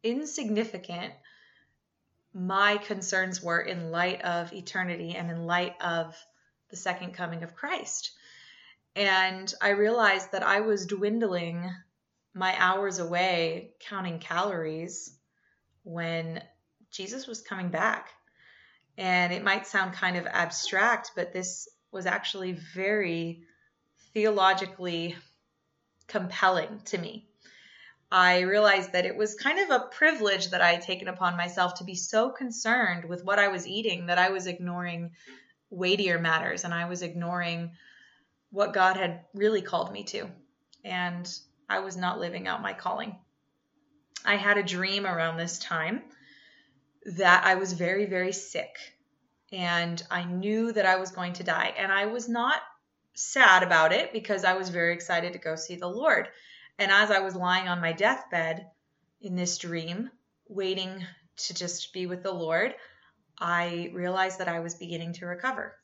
insignificant 0.02 1.12
my 2.32 2.76
concerns 2.78 3.42
were 3.42 3.60
in 3.60 3.90
light 3.90 4.22
of 4.22 4.52
eternity 4.52 5.14
and 5.14 5.30
in 5.30 5.46
light 5.46 5.75
of 5.80 6.16
the 6.70 6.76
second 6.76 7.14
coming 7.14 7.42
of 7.42 7.56
Christ. 7.56 8.12
And 8.94 9.52
I 9.60 9.70
realized 9.70 10.32
that 10.32 10.42
I 10.42 10.60
was 10.60 10.87
dwindling 10.87 11.70
my 12.34 12.54
hours 12.58 12.99
away 12.99 13.72
counting 13.80 14.18
calories 14.18 15.16
when 15.82 16.42
Jesus 16.90 17.26
was 17.26 17.42
coming 17.42 17.70
back. 17.70 18.10
And 18.96 19.32
it 19.32 19.44
might 19.44 19.66
sound 19.66 19.94
kind 19.94 20.16
of 20.16 20.26
abstract, 20.26 21.12
but 21.16 21.32
this 21.32 21.68
was 21.90 22.06
actually 22.06 22.52
very 22.75 23.42
theologically 24.12 25.16
compelling 26.06 26.80
to 26.87 26.99
me. 26.99 27.29
I 28.12 28.40
realized 28.40 28.92
that 28.92 29.06
it 29.06 29.16
was 29.16 29.34
kind 29.34 29.60
of 29.60 29.70
a 29.70 29.86
privilege 29.86 30.50
that 30.50 30.60
I 30.60 30.72
had 30.72 30.82
taken 30.82 31.08
upon 31.08 31.36
myself 31.36 31.74
to 31.74 31.84
be 31.84 31.94
so 31.94 32.30
concerned 32.30 33.04
with 33.04 33.24
what 33.24 33.38
I 33.38 33.48
was 33.48 33.66
eating 33.66 34.06
that 34.06 34.18
I 34.18 34.30
was 34.30 34.46
ignoring 34.46 35.12
weightier 35.70 36.18
matters 36.18 36.64
and 36.64 36.74
I 36.74 36.86
was 36.86 37.02
ignoring 37.02 37.70
what 38.50 38.74
God 38.74 38.96
had 38.96 39.20
really 39.32 39.62
called 39.62 39.92
me 39.92 40.02
to. 40.04 40.28
And 40.84 41.32
I 41.68 41.80
was 41.80 41.96
not 41.96 42.18
living 42.18 42.48
out 42.48 42.62
my 42.62 42.72
calling. 42.72 43.16
I 44.24 44.34
had 44.34 44.58
a 44.58 44.62
dream 44.62 45.06
around 45.06 45.36
this 45.36 45.58
time 45.60 46.02
that 47.16 47.44
I 47.44 47.54
was 47.54 47.72
very, 47.72 48.06
very 48.06 48.32
sick 48.32 48.76
and 49.52 50.02
I 50.10 50.24
knew 50.24 50.72
that 50.72 50.84
I 50.84 50.96
was 50.96 51.12
going 51.12 51.34
to 51.34 51.44
die. 51.44 51.74
And 51.78 51.92
I 51.92 52.06
was 52.06 52.28
not 52.28 52.60
sad 53.14 53.62
about 53.62 53.92
it 53.92 54.12
because 54.12 54.44
I 54.44 54.54
was 54.54 54.68
very 54.68 54.94
excited 54.94 55.32
to 55.32 55.38
go 55.38 55.54
see 55.54 55.76
the 55.76 55.88
Lord. 55.88 56.28
And 56.80 56.90
as 56.90 57.10
I 57.10 57.18
was 57.18 57.37
lying 57.37 57.68
on 57.68 57.82
my 57.82 57.92
deathbed 57.92 58.66
in 59.20 59.37
this 59.37 59.58
dream, 59.58 60.10
waiting 60.49 61.04
to 61.37 61.52
just 61.52 61.92
be 61.92 62.06
with 62.06 62.22
the 62.22 62.32
Lord, 62.32 62.75
I 63.38 63.90
realized 63.92 64.38
that 64.38 64.49
I 64.49 64.60
was 64.60 64.76
beginning 64.76 65.12
to 65.14 65.26
recover. 65.26 65.76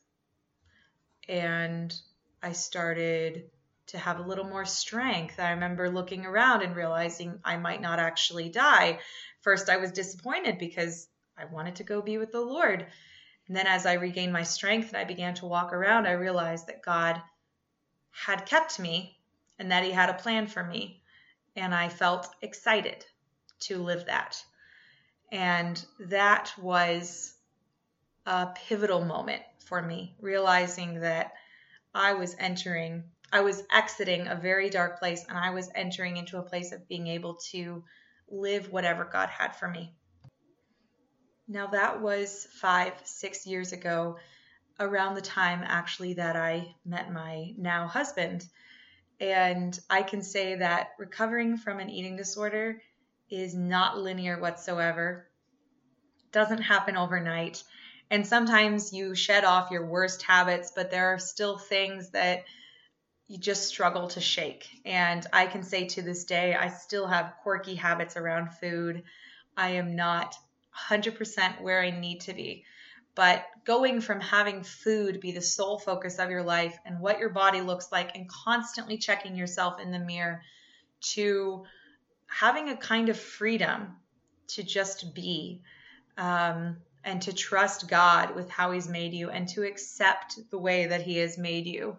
And 1.29 1.93
I 2.41 2.53
started 2.53 3.51
to 3.87 3.99
have 3.99 4.17
a 4.17 4.23
little 4.23 4.45
more 4.45 4.65
strength. 4.65 5.39
I 5.39 5.51
remember 5.51 5.87
looking 5.87 6.25
around 6.25 6.63
and 6.63 6.75
realizing 6.75 7.41
I 7.45 7.57
might 7.57 7.79
not 7.79 7.99
actually 7.99 8.49
die. 8.49 8.97
First, 9.41 9.69
I 9.69 9.77
was 9.77 9.91
disappointed 9.91 10.57
because 10.57 11.07
I 11.37 11.45
wanted 11.45 11.75
to 11.75 11.83
go 11.83 12.01
be 12.01 12.17
with 12.17 12.31
the 12.31 12.41
Lord. 12.41 12.87
And 13.47 13.55
then 13.55 13.67
as 13.67 13.85
I 13.85 13.93
regained 13.93 14.33
my 14.33 14.43
strength 14.43 14.87
and 14.89 14.97
I 14.97 15.03
began 15.03 15.35
to 15.35 15.45
walk 15.45 15.73
around, 15.73 16.07
I 16.07 16.13
realized 16.13 16.65
that 16.67 16.81
God 16.81 17.21
had 18.09 18.47
kept 18.47 18.79
me 18.79 19.16
and 19.59 19.71
that 19.71 19.83
He 19.83 19.91
had 19.91 20.09
a 20.09 20.13
plan 20.13 20.47
for 20.47 20.63
me. 20.63 21.01
And 21.55 21.73
I 21.73 21.89
felt 21.89 22.29
excited 22.41 23.05
to 23.61 23.81
live 23.81 24.05
that. 24.05 24.43
And 25.31 25.83
that 25.99 26.53
was 26.57 27.33
a 28.25 28.47
pivotal 28.55 29.03
moment 29.03 29.41
for 29.65 29.81
me, 29.81 30.15
realizing 30.19 31.01
that 31.01 31.33
I 31.93 32.13
was 32.13 32.35
entering, 32.39 33.03
I 33.31 33.41
was 33.41 33.63
exiting 33.71 34.27
a 34.27 34.35
very 34.35 34.69
dark 34.69 34.99
place 34.99 35.25
and 35.27 35.37
I 35.37 35.49
was 35.49 35.69
entering 35.73 36.17
into 36.17 36.37
a 36.37 36.43
place 36.43 36.71
of 36.71 36.87
being 36.87 37.07
able 37.07 37.35
to 37.51 37.83
live 38.29 38.71
whatever 38.71 39.05
God 39.05 39.29
had 39.29 39.55
for 39.55 39.67
me. 39.67 39.93
Now, 41.47 41.67
that 41.67 42.01
was 42.01 42.47
five, 42.51 42.93
six 43.05 43.47
years 43.47 43.71
ago, 43.71 44.17
around 44.79 45.15
the 45.15 45.21
time 45.21 45.61
actually 45.63 46.13
that 46.15 46.35
I 46.35 46.75
met 46.85 47.11
my 47.11 47.53
now 47.57 47.87
husband. 47.87 48.45
And 49.19 49.77
I 49.89 50.03
can 50.03 50.21
say 50.21 50.55
that 50.55 50.89
recovering 50.99 51.57
from 51.57 51.79
an 51.79 51.89
eating 51.89 52.17
disorder 52.17 52.81
is 53.29 53.55
not 53.55 53.97
linear 53.97 54.39
whatsoever, 54.39 55.27
doesn't 56.31 56.61
happen 56.61 56.97
overnight. 56.97 57.63
And 58.09 58.25
sometimes 58.25 58.93
you 58.93 59.15
shed 59.15 59.43
off 59.43 59.71
your 59.71 59.85
worst 59.85 60.21
habits, 60.21 60.71
but 60.75 60.91
there 60.91 61.13
are 61.13 61.19
still 61.19 61.57
things 61.57 62.11
that 62.11 62.45
you 63.27 63.37
just 63.37 63.67
struggle 63.67 64.07
to 64.09 64.21
shake. 64.21 64.67
And 64.85 65.25
I 65.33 65.47
can 65.47 65.63
say 65.63 65.87
to 65.87 66.01
this 66.01 66.23
day, 66.23 66.53
I 66.55 66.69
still 66.69 67.07
have 67.07 67.33
quirky 67.43 67.75
habits 67.75 68.15
around 68.15 68.53
food. 68.53 69.03
I 69.57 69.71
am 69.71 69.95
not 69.95 70.35
100% 70.89 71.61
where 71.61 71.81
I 71.81 71.89
need 71.89 72.21
to 72.21 72.33
be. 72.33 72.63
But 73.17 73.47
going 73.65 74.01
from 74.01 74.21
having 74.21 74.61
food 74.61 75.19
be 75.19 75.31
the 75.31 75.41
sole 75.41 75.79
focus 75.79 76.19
of 76.19 76.29
your 76.29 76.43
life 76.43 76.77
and 76.85 76.99
what 76.99 77.17
your 77.17 77.29
body 77.29 77.61
looks 77.61 77.91
like 77.91 78.15
and 78.15 78.29
constantly 78.29 78.99
checking 78.99 79.35
yourself 79.35 79.81
in 79.81 79.91
the 79.91 79.97
mirror 79.97 80.43
to 81.13 81.65
having 82.27 82.69
a 82.69 82.77
kind 82.77 83.09
of 83.09 83.17
freedom 83.17 83.95
to 84.49 84.61
just 84.61 85.15
be 85.15 85.63
um, 86.19 86.77
and 87.03 87.23
to 87.23 87.33
trust 87.33 87.89
God 87.89 88.35
with 88.35 88.51
how 88.51 88.69
He's 88.69 88.87
made 88.87 89.15
you 89.15 89.31
and 89.31 89.47
to 89.49 89.63
accept 89.63 90.39
the 90.51 90.59
way 90.59 90.85
that 90.85 91.01
He 91.01 91.17
has 91.17 91.39
made 91.39 91.65
you 91.65 91.97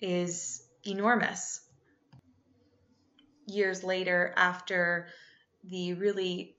is 0.00 0.62
enormous. 0.86 1.62
Years 3.48 3.82
later, 3.82 4.32
after 4.36 5.08
the 5.64 5.94
really 5.94 6.55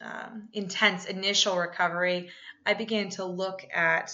um, 0.00 0.48
intense 0.52 1.04
initial 1.04 1.56
recovery, 1.56 2.30
I 2.64 2.74
began 2.74 3.10
to 3.10 3.24
look 3.24 3.66
at 3.72 4.12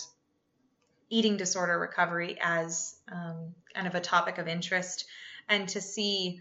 eating 1.09 1.37
disorder 1.37 1.78
recovery 1.78 2.38
as 2.40 2.97
um, 3.11 3.55
kind 3.75 3.87
of 3.87 3.95
a 3.95 4.00
topic 4.00 4.38
of 4.38 4.49
interest 4.49 5.05
and 5.49 5.69
to 5.69 5.81
see 5.81 6.40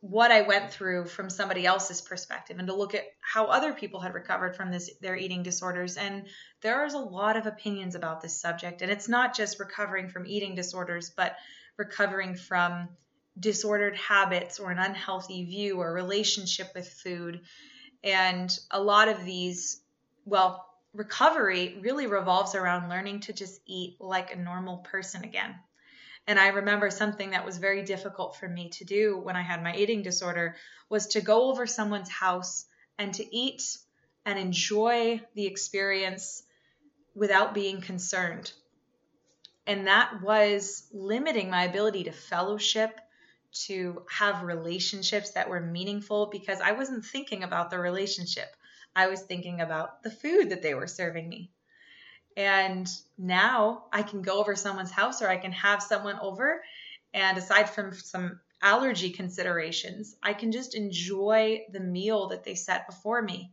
what 0.00 0.32
I 0.32 0.42
went 0.42 0.72
through 0.72 1.06
from 1.06 1.30
somebody 1.30 1.64
else's 1.64 2.00
perspective 2.00 2.58
and 2.58 2.66
to 2.66 2.74
look 2.74 2.96
at 2.96 3.04
how 3.20 3.46
other 3.46 3.72
people 3.72 4.00
had 4.00 4.14
recovered 4.14 4.56
from 4.56 4.72
this 4.72 4.90
their 5.00 5.16
eating 5.16 5.44
disorders. 5.44 5.96
And 5.96 6.26
there's 6.60 6.94
a 6.94 6.98
lot 6.98 7.36
of 7.36 7.46
opinions 7.46 7.94
about 7.94 8.20
this 8.20 8.40
subject 8.40 8.82
and 8.82 8.90
it's 8.90 9.08
not 9.08 9.36
just 9.36 9.60
recovering 9.60 10.08
from 10.08 10.26
eating 10.26 10.56
disorders 10.56 11.10
but 11.16 11.36
recovering 11.76 12.34
from 12.34 12.88
disordered 13.38 13.96
habits 13.96 14.58
or 14.58 14.72
an 14.72 14.78
unhealthy 14.78 15.44
view 15.44 15.78
or 15.78 15.92
relationship 15.92 16.72
with 16.74 16.88
food 16.88 17.40
and 18.04 18.58
a 18.70 18.80
lot 18.80 19.08
of 19.08 19.24
these 19.24 19.80
well 20.24 20.68
recovery 20.94 21.78
really 21.80 22.06
revolves 22.06 22.54
around 22.54 22.88
learning 22.88 23.20
to 23.20 23.32
just 23.32 23.60
eat 23.66 23.96
like 24.00 24.34
a 24.34 24.38
normal 24.38 24.78
person 24.78 25.24
again 25.24 25.54
and 26.26 26.38
I 26.38 26.48
remember 26.48 26.90
something 26.90 27.30
that 27.30 27.44
was 27.44 27.58
very 27.58 27.82
difficult 27.82 28.36
for 28.36 28.48
me 28.48 28.68
to 28.70 28.84
do 28.84 29.16
when 29.16 29.36
I 29.36 29.42
had 29.42 29.62
my 29.62 29.74
eating 29.74 30.02
disorder 30.02 30.56
was 30.88 31.08
to 31.08 31.20
go 31.20 31.50
over 31.50 31.66
someone's 31.66 32.10
house 32.10 32.66
and 32.98 33.12
to 33.14 33.36
eat 33.36 33.62
and 34.24 34.38
enjoy 34.38 35.20
the 35.34 35.46
experience 35.46 36.44
without 37.14 37.54
being 37.54 37.80
concerned. 37.80 38.52
And 39.66 39.88
that 39.88 40.22
was 40.22 40.86
limiting 40.92 41.50
my 41.50 41.64
ability 41.64 42.04
to 42.04 42.12
fellowship, 42.12 43.00
to 43.52 44.02
have 44.10 44.42
relationships 44.42 45.32
that 45.32 45.48
were 45.48 45.60
meaningful 45.60 46.26
because 46.26 46.60
I 46.60 46.72
wasn't 46.72 47.04
thinking 47.04 47.42
about 47.42 47.70
the 47.70 47.78
relationship. 47.78 48.48
I 48.94 49.08
was 49.08 49.22
thinking 49.22 49.60
about 49.60 50.02
the 50.02 50.10
food 50.10 50.50
that 50.50 50.62
they 50.62 50.74
were 50.74 50.86
serving 50.86 51.28
me. 51.28 51.50
And 52.36 52.88
now 53.18 53.84
I 53.92 54.02
can 54.02 54.22
go 54.22 54.40
over 54.40 54.56
someone's 54.56 54.90
house 54.90 55.20
or 55.22 55.28
I 55.28 55.36
can 55.36 55.52
have 55.52 55.82
someone 55.82 56.18
over. 56.20 56.62
And 57.12 57.36
aside 57.36 57.68
from 57.68 57.92
some 57.92 58.40
allergy 58.62 59.10
considerations, 59.10 60.16
I 60.22 60.32
can 60.32 60.52
just 60.52 60.74
enjoy 60.74 61.62
the 61.70 61.80
meal 61.80 62.28
that 62.28 62.44
they 62.44 62.54
set 62.54 62.86
before 62.86 63.20
me. 63.20 63.52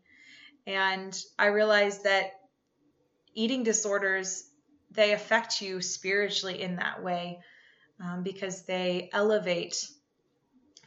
And 0.65 1.17
I 1.37 1.47
realized 1.47 2.03
that 2.03 2.31
eating 3.33 3.63
disorders, 3.63 4.49
they 4.91 5.13
affect 5.13 5.61
you 5.61 5.81
spiritually 5.81 6.61
in 6.61 6.77
that 6.77 7.03
way 7.03 7.39
um, 8.03 8.23
because 8.23 8.63
they 8.63 9.09
elevate 9.13 9.89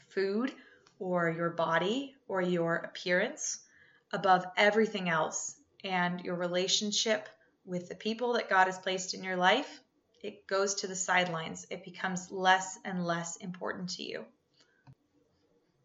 food 0.09 0.53
or 0.99 1.31
your 1.31 1.51
body 1.51 2.15
or 2.29 2.41
your 2.41 2.77
appearance 2.77 3.61
above 4.13 4.45
everything 4.57 5.09
else. 5.09 5.57
And 5.85 6.21
your 6.21 6.37
relationship 6.37 7.29
with 7.65 7.89
the 7.89 7.97
people 7.97 8.35
that 8.35 8.49
God 8.49 8.67
has 8.67 8.79
placed 8.79 9.15
in 9.15 9.25
your 9.25 9.37
life, 9.37 9.81
it 10.23 10.47
goes 10.47 10.77
to 10.77 10.87
the 10.87 10.95
sidelines. 10.95 11.67
It 11.71 11.85
becomes 11.85 12.31
less 12.31 12.79
and 12.85 13.05
less 13.05 13.37
important 13.37 13.91
to 13.97 14.05
you. 14.05 14.25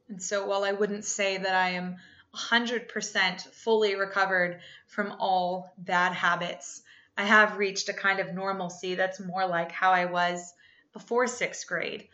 And 0.08 0.22
so, 0.22 0.46
while 0.46 0.64
I 0.64 0.72
wouldn't 0.72 1.04
say 1.04 1.38
that 1.38 1.56
I 1.56 1.70
am 1.70 1.98
100% 2.36 3.42
fully 3.54 3.96
recovered 3.96 4.60
from 4.86 5.16
all 5.20 5.74
bad 5.80 6.14
habits, 6.14 6.84
I 7.18 7.24
have 7.24 7.58
reached 7.58 7.90
a 7.90 7.94
kind 7.94 8.20
of 8.20 8.34
normalcy 8.34 8.94
that's 8.94 9.20
more 9.20 9.48
like 9.48 9.72
how 9.72 9.92
I 9.92 10.06
was 10.06 10.54
before 10.94 11.28
sixth 11.28 11.68
grade. 11.68 12.08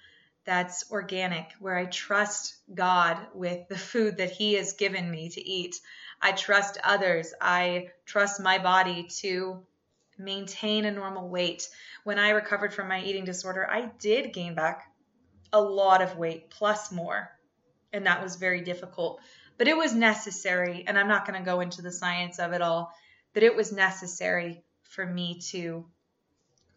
That's 0.45 0.91
organic, 0.91 1.53
where 1.59 1.77
I 1.77 1.85
trust 1.85 2.55
God 2.73 3.17
with 3.33 3.67
the 3.69 3.77
food 3.77 4.17
that 4.17 4.31
He 4.31 4.53
has 4.55 4.73
given 4.73 5.09
me 5.09 5.29
to 5.29 5.41
eat. 5.41 5.79
I 6.21 6.33
trust 6.33 6.77
others. 6.83 7.33
I 7.39 7.91
trust 8.05 8.41
my 8.41 8.57
body 8.57 9.07
to 9.21 9.63
maintain 10.17 10.85
a 10.85 10.91
normal 10.91 11.29
weight. 11.29 11.69
When 12.03 12.19
I 12.19 12.29
recovered 12.29 12.73
from 12.73 12.87
my 12.89 13.01
eating 13.01 13.25
disorder, 13.25 13.69
I 13.69 13.91
did 13.99 14.33
gain 14.33 14.53
back 14.53 14.91
a 15.51 15.61
lot 15.61 16.01
of 16.01 16.17
weight 16.17 16.49
plus 16.49 16.91
more. 16.91 17.29
And 17.93 18.05
that 18.05 18.23
was 18.23 18.35
very 18.35 18.61
difficult. 18.61 19.21
But 19.57 19.67
it 19.67 19.77
was 19.77 19.93
necessary. 19.93 20.83
And 20.87 20.97
I'm 20.97 21.07
not 21.07 21.27
going 21.27 21.39
to 21.39 21.45
go 21.45 21.61
into 21.61 21.81
the 21.81 21.91
science 21.91 22.39
of 22.39 22.53
it 22.53 22.61
all, 22.61 22.93
but 23.33 23.43
it 23.43 23.55
was 23.55 23.71
necessary 23.71 24.63
for 24.83 25.05
me 25.05 25.39
to 25.51 25.85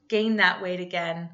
gain 0.09 0.37
that 0.37 0.63
weight 0.63 0.81
again. 0.81 1.31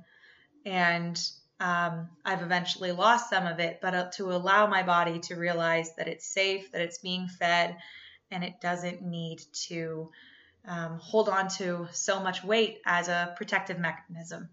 And 0.64 1.20
um, 1.60 2.08
I've 2.24 2.42
eventually 2.42 2.92
lost 2.92 3.30
some 3.30 3.46
of 3.46 3.60
it, 3.60 3.78
but 3.80 3.94
uh, 3.94 4.10
to 4.14 4.32
allow 4.32 4.66
my 4.66 4.82
body 4.82 5.20
to 5.20 5.36
realize 5.36 5.94
that 5.96 6.08
it's 6.08 6.26
safe, 6.26 6.72
that 6.72 6.80
it's 6.80 6.98
being 6.98 7.28
fed, 7.28 7.76
and 8.30 8.42
it 8.42 8.60
doesn't 8.60 9.02
need 9.02 9.42
to 9.68 10.10
um, 10.66 10.98
hold 10.98 11.28
on 11.28 11.48
to 11.48 11.88
so 11.92 12.20
much 12.20 12.42
weight 12.42 12.80
as 12.84 13.08
a 13.08 13.34
protective 13.36 13.78
mechanism. 13.78 14.48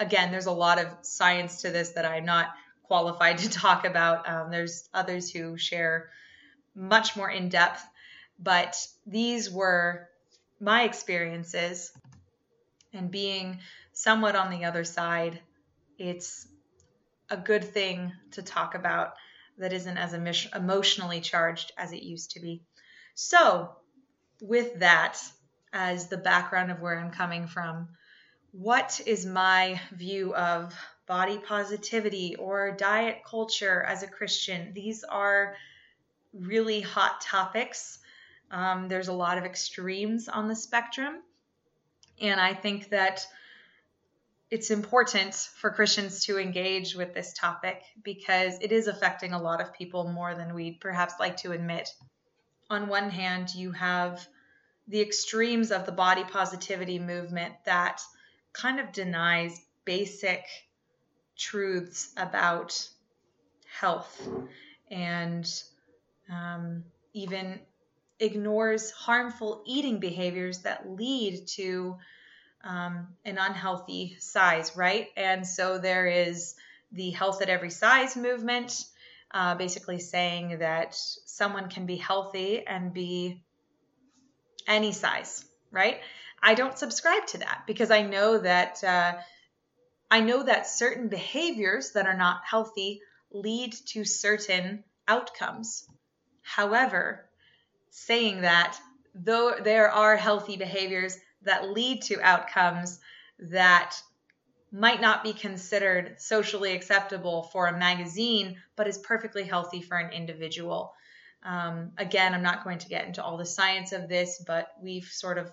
Again, 0.00 0.30
there's 0.30 0.46
a 0.46 0.52
lot 0.52 0.78
of 0.78 0.86
science 1.02 1.62
to 1.62 1.70
this 1.70 1.90
that 1.90 2.06
I'm 2.06 2.24
not 2.24 2.48
qualified 2.84 3.38
to 3.38 3.50
talk 3.50 3.84
about. 3.84 4.28
Um, 4.28 4.50
there's 4.50 4.88
others 4.94 5.30
who 5.30 5.58
share 5.58 6.10
much 6.74 7.16
more 7.16 7.30
in 7.30 7.48
depth, 7.48 7.84
but 8.38 8.76
these 9.06 9.50
were 9.50 10.08
my 10.60 10.84
experiences. 10.84 11.92
And 12.94 13.10
being 13.10 13.58
somewhat 13.92 14.36
on 14.36 14.50
the 14.50 14.64
other 14.64 14.84
side 14.84 15.40
it's 15.98 16.48
a 17.30 17.36
good 17.36 17.64
thing 17.64 18.12
to 18.32 18.42
talk 18.42 18.74
about 18.74 19.14
that 19.58 19.72
isn't 19.72 19.96
as 19.96 20.14
emotionally 20.54 21.20
charged 21.20 21.72
as 21.78 21.92
it 21.92 22.02
used 22.02 22.32
to 22.32 22.40
be. 22.40 22.62
So, 23.14 23.70
with 24.40 24.80
that 24.80 25.18
as 25.72 26.08
the 26.08 26.16
background 26.16 26.70
of 26.70 26.80
where 26.80 26.98
I'm 26.98 27.10
coming 27.10 27.46
from, 27.46 27.88
what 28.50 29.00
is 29.06 29.24
my 29.24 29.80
view 29.92 30.34
of 30.34 30.74
body 31.06 31.38
positivity 31.38 32.36
or 32.36 32.72
diet 32.72 33.22
culture 33.24 33.82
as 33.82 34.02
a 34.02 34.08
Christian? 34.08 34.72
These 34.74 35.04
are 35.04 35.54
really 36.32 36.80
hot 36.80 37.20
topics. 37.20 37.98
Um, 38.50 38.88
there's 38.88 39.08
a 39.08 39.12
lot 39.12 39.38
of 39.38 39.44
extremes 39.44 40.28
on 40.28 40.48
the 40.48 40.56
spectrum. 40.56 41.22
And 42.20 42.40
I 42.40 42.52
think 42.54 42.90
that 42.90 43.26
it's 44.52 44.70
important 44.70 45.34
for 45.34 45.70
Christians 45.70 46.26
to 46.26 46.38
engage 46.38 46.94
with 46.94 47.14
this 47.14 47.32
topic 47.32 47.82
because 48.04 48.58
it 48.60 48.70
is 48.70 48.86
affecting 48.86 49.32
a 49.32 49.40
lot 49.40 49.62
of 49.62 49.72
people 49.72 50.06
more 50.06 50.34
than 50.34 50.54
we 50.54 50.72
perhaps 50.72 51.14
like 51.18 51.38
to 51.38 51.52
admit. 51.52 51.88
On 52.68 52.86
one 52.86 53.08
hand, 53.08 53.54
you 53.54 53.72
have 53.72 54.28
the 54.86 55.00
extremes 55.00 55.72
of 55.72 55.86
the 55.86 55.92
body 55.92 56.22
positivity 56.24 56.98
movement 56.98 57.54
that 57.64 58.02
kind 58.52 58.78
of 58.78 58.92
denies 58.92 59.58
basic 59.86 60.44
truths 61.38 62.12
about 62.18 62.78
health 63.80 64.28
and 64.90 65.50
um, 66.30 66.84
even 67.14 67.58
ignores 68.20 68.90
harmful 68.90 69.62
eating 69.64 69.98
behaviors 69.98 70.58
that 70.58 70.90
lead 70.90 71.46
to 71.46 71.96
um, 72.64 73.08
an 73.24 73.38
unhealthy 73.38 74.16
size, 74.18 74.76
right? 74.76 75.08
And 75.16 75.46
so 75.46 75.78
there 75.78 76.06
is 76.06 76.54
the 76.92 77.10
health 77.10 77.42
at 77.42 77.48
every 77.48 77.70
size 77.70 78.16
movement, 78.16 78.84
uh, 79.32 79.54
basically 79.54 79.98
saying 79.98 80.58
that 80.58 80.94
someone 80.94 81.68
can 81.68 81.86
be 81.86 81.96
healthy 81.96 82.66
and 82.66 82.92
be 82.92 83.42
any 84.66 84.92
size, 84.92 85.44
right? 85.70 86.00
I 86.42 86.54
don't 86.54 86.78
subscribe 86.78 87.26
to 87.28 87.38
that 87.38 87.64
because 87.66 87.90
I 87.90 88.02
know 88.02 88.38
that 88.38 88.82
uh, 88.84 89.14
I 90.10 90.20
know 90.20 90.42
that 90.42 90.66
certain 90.66 91.08
behaviors 91.08 91.92
that 91.92 92.06
are 92.06 92.16
not 92.16 92.42
healthy 92.44 93.00
lead 93.30 93.74
to 93.86 94.04
certain 94.04 94.84
outcomes. 95.08 95.86
However, 96.42 97.24
saying 97.90 98.42
that 98.42 98.76
though 99.14 99.54
there 99.62 99.90
are 99.90 100.16
healthy 100.16 100.56
behaviors 100.56 101.16
that 101.44 101.70
lead 101.70 102.02
to 102.02 102.20
outcomes 102.20 103.00
that 103.38 103.96
might 104.72 105.00
not 105.00 105.22
be 105.22 105.34
considered 105.34 106.18
socially 106.18 106.72
acceptable 106.72 107.42
for 107.52 107.66
a 107.66 107.78
magazine, 107.78 108.56
but 108.74 108.88
is 108.88 108.98
perfectly 108.98 109.44
healthy 109.44 109.82
for 109.82 109.98
an 109.98 110.12
individual. 110.12 110.94
Um, 111.42 111.92
again, 111.98 112.32
I'm 112.32 112.42
not 112.42 112.64
going 112.64 112.78
to 112.78 112.88
get 112.88 113.04
into 113.04 113.22
all 113.22 113.36
the 113.36 113.44
science 113.44 113.92
of 113.92 114.08
this, 114.08 114.42
but 114.46 114.68
we've 114.80 115.04
sort 115.04 115.36
of 115.36 115.50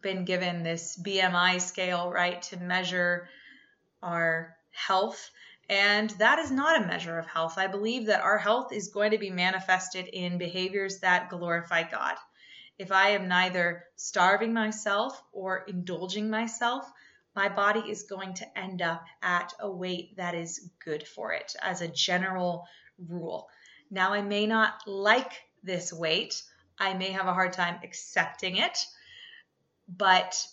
been 0.00 0.24
given 0.24 0.62
this 0.62 0.98
BMI 1.04 1.60
scale, 1.60 2.10
right, 2.10 2.40
to 2.42 2.56
measure 2.56 3.28
our 4.02 4.56
health. 4.70 5.30
And 5.68 6.10
that 6.10 6.38
is 6.38 6.50
not 6.50 6.82
a 6.82 6.86
measure 6.86 7.18
of 7.18 7.26
health. 7.26 7.58
I 7.58 7.66
believe 7.66 8.06
that 8.06 8.22
our 8.22 8.38
health 8.38 8.72
is 8.72 8.88
going 8.88 9.10
to 9.10 9.18
be 9.18 9.30
manifested 9.30 10.06
in 10.06 10.38
behaviors 10.38 11.00
that 11.00 11.28
glorify 11.28 11.82
God 11.82 12.14
if 12.78 12.92
I 12.92 13.10
am 13.10 13.28
neither 13.28 13.84
starving 13.96 14.52
myself 14.52 15.22
or 15.32 15.64
indulging 15.66 16.30
myself, 16.30 16.90
my 17.34 17.48
body 17.48 17.80
is 17.80 18.04
going 18.04 18.34
to 18.34 18.58
end 18.58 18.82
up 18.82 19.04
at 19.22 19.52
a 19.60 19.70
weight 19.70 20.16
that 20.16 20.34
is 20.34 20.70
good 20.84 21.06
for 21.06 21.32
it 21.32 21.54
as 21.62 21.80
a 21.80 21.88
general 21.88 22.66
rule. 23.08 23.48
Now, 23.90 24.12
I 24.12 24.22
may 24.22 24.46
not 24.46 24.86
like 24.86 25.32
this 25.62 25.92
weight. 25.92 26.42
I 26.78 26.94
may 26.94 27.12
have 27.12 27.26
a 27.26 27.34
hard 27.34 27.52
time 27.52 27.78
accepting 27.82 28.56
it, 28.56 28.78
but 29.88 30.46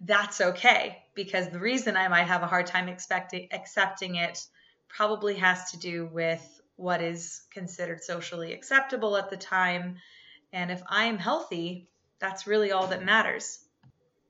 that's 0.00 0.40
okay 0.40 1.02
because 1.14 1.50
the 1.50 1.58
reason 1.58 1.96
I 1.96 2.08
might 2.08 2.24
have 2.24 2.42
a 2.42 2.46
hard 2.46 2.66
time 2.66 2.88
expecting 2.88 3.48
accepting 3.52 4.14
it 4.14 4.42
probably 4.88 5.34
has 5.36 5.72
to 5.72 5.78
do 5.78 6.06
with 6.06 6.60
what 6.76 7.02
is 7.02 7.42
considered 7.52 8.02
socially 8.02 8.54
acceptable 8.54 9.16
at 9.16 9.28
the 9.28 9.36
time. 9.36 9.96
And 10.52 10.70
if 10.70 10.82
I 10.88 11.04
am 11.04 11.18
healthy, 11.18 11.88
that's 12.18 12.46
really 12.46 12.72
all 12.72 12.88
that 12.88 13.04
matters. 13.04 13.58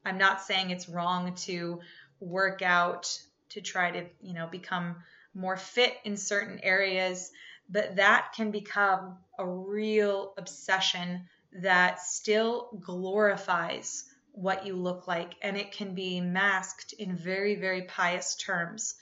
I'm 0.04 0.18
not 0.18 0.42
saying 0.42 0.70
it's 0.70 0.88
wrong 0.88 1.34
to 1.46 1.80
work 2.20 2.62
out 2.62 3.18
to 3.50 3.60
try 3.60 3.90
to, 3.90 4.06
you 4.22 4.34
know, 4.34 4.46
become 4.46 4.96
more 5.34 5.56
fit 5.56 5.96
in 6.04 6.16
certain 6.16 6.60
areas, 6.62 7.30
but 7.68 7.96
that 7.96 8.32
can 8.34 8.50
become 8.50 9.18
a 9.38 9.46
real 9.46 10.34
obsession 10.38 11.28
that 11.62 12.00
still 12.00 12.78
glorifies 12.80 14.04
what 14.32 14.66
you 14.66 14.76
look 14.76 15.08
like. 15.08 15.34
And 15.42 15.56
it 15.56 15.72
can 15.72 15.94
be 15.94 16.20
masked 16.20 16.92
in 16.92 17.16
very 17.16 17.56
very 17.56 17.82
pious 17.82 18.36
terms. 18.36 18.94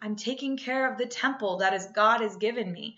I'm 0.00 0.16
taking 0.16 0.56
care 0.56 0.90
of 0.90 0.98
the 0.98 1.06
temple 1.06 1.58
that 1.58 1.74
is 1.74 1.86
god 1.94 2.20
has 2.20 2.36
given 2.36 2.72
me 2.72 2.96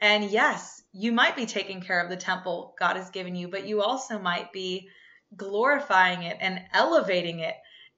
and 0.00 0.24
yes 0.30 0.82
you 0.92 1.12
might 1.12 1.36
be 1.36 1.46
taking 1.46 1.80
care 1.80 2.00
of 2.00 2.10
the 2.10 2.16
temple 2.16 2.74
god 2.78 2.96
has 2.96 3.10
given 3.10 3.34
you 3.34 3.48
but 3.48 3.66
you 3.66 3.82
also 3.82 4.18
might 4.18 4.52
be 4.52 4.88
glorifying 5.36 6.22
it 6.22 6.36
and 6.40 6.60
elevating 6.72 7.40
it 7.40 7.54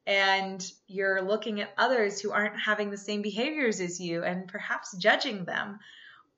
and 0.07 0.71
you're 0.87 1.21
looking 1.23 1.61
at 1.61 1.73
others 1.77 2.21
who 2.21 2.31
aren't 2.31 2.59
having 2.59 2.91
the 2.91 2.97
same 2.97 3.23
behaviors 3.23 3.81
as 3.81 4.01
you 4.01 4.23
and 4.23 4.47
perhaps 4.47 4.97
judging 4.97 5.45
them 5.45 5.81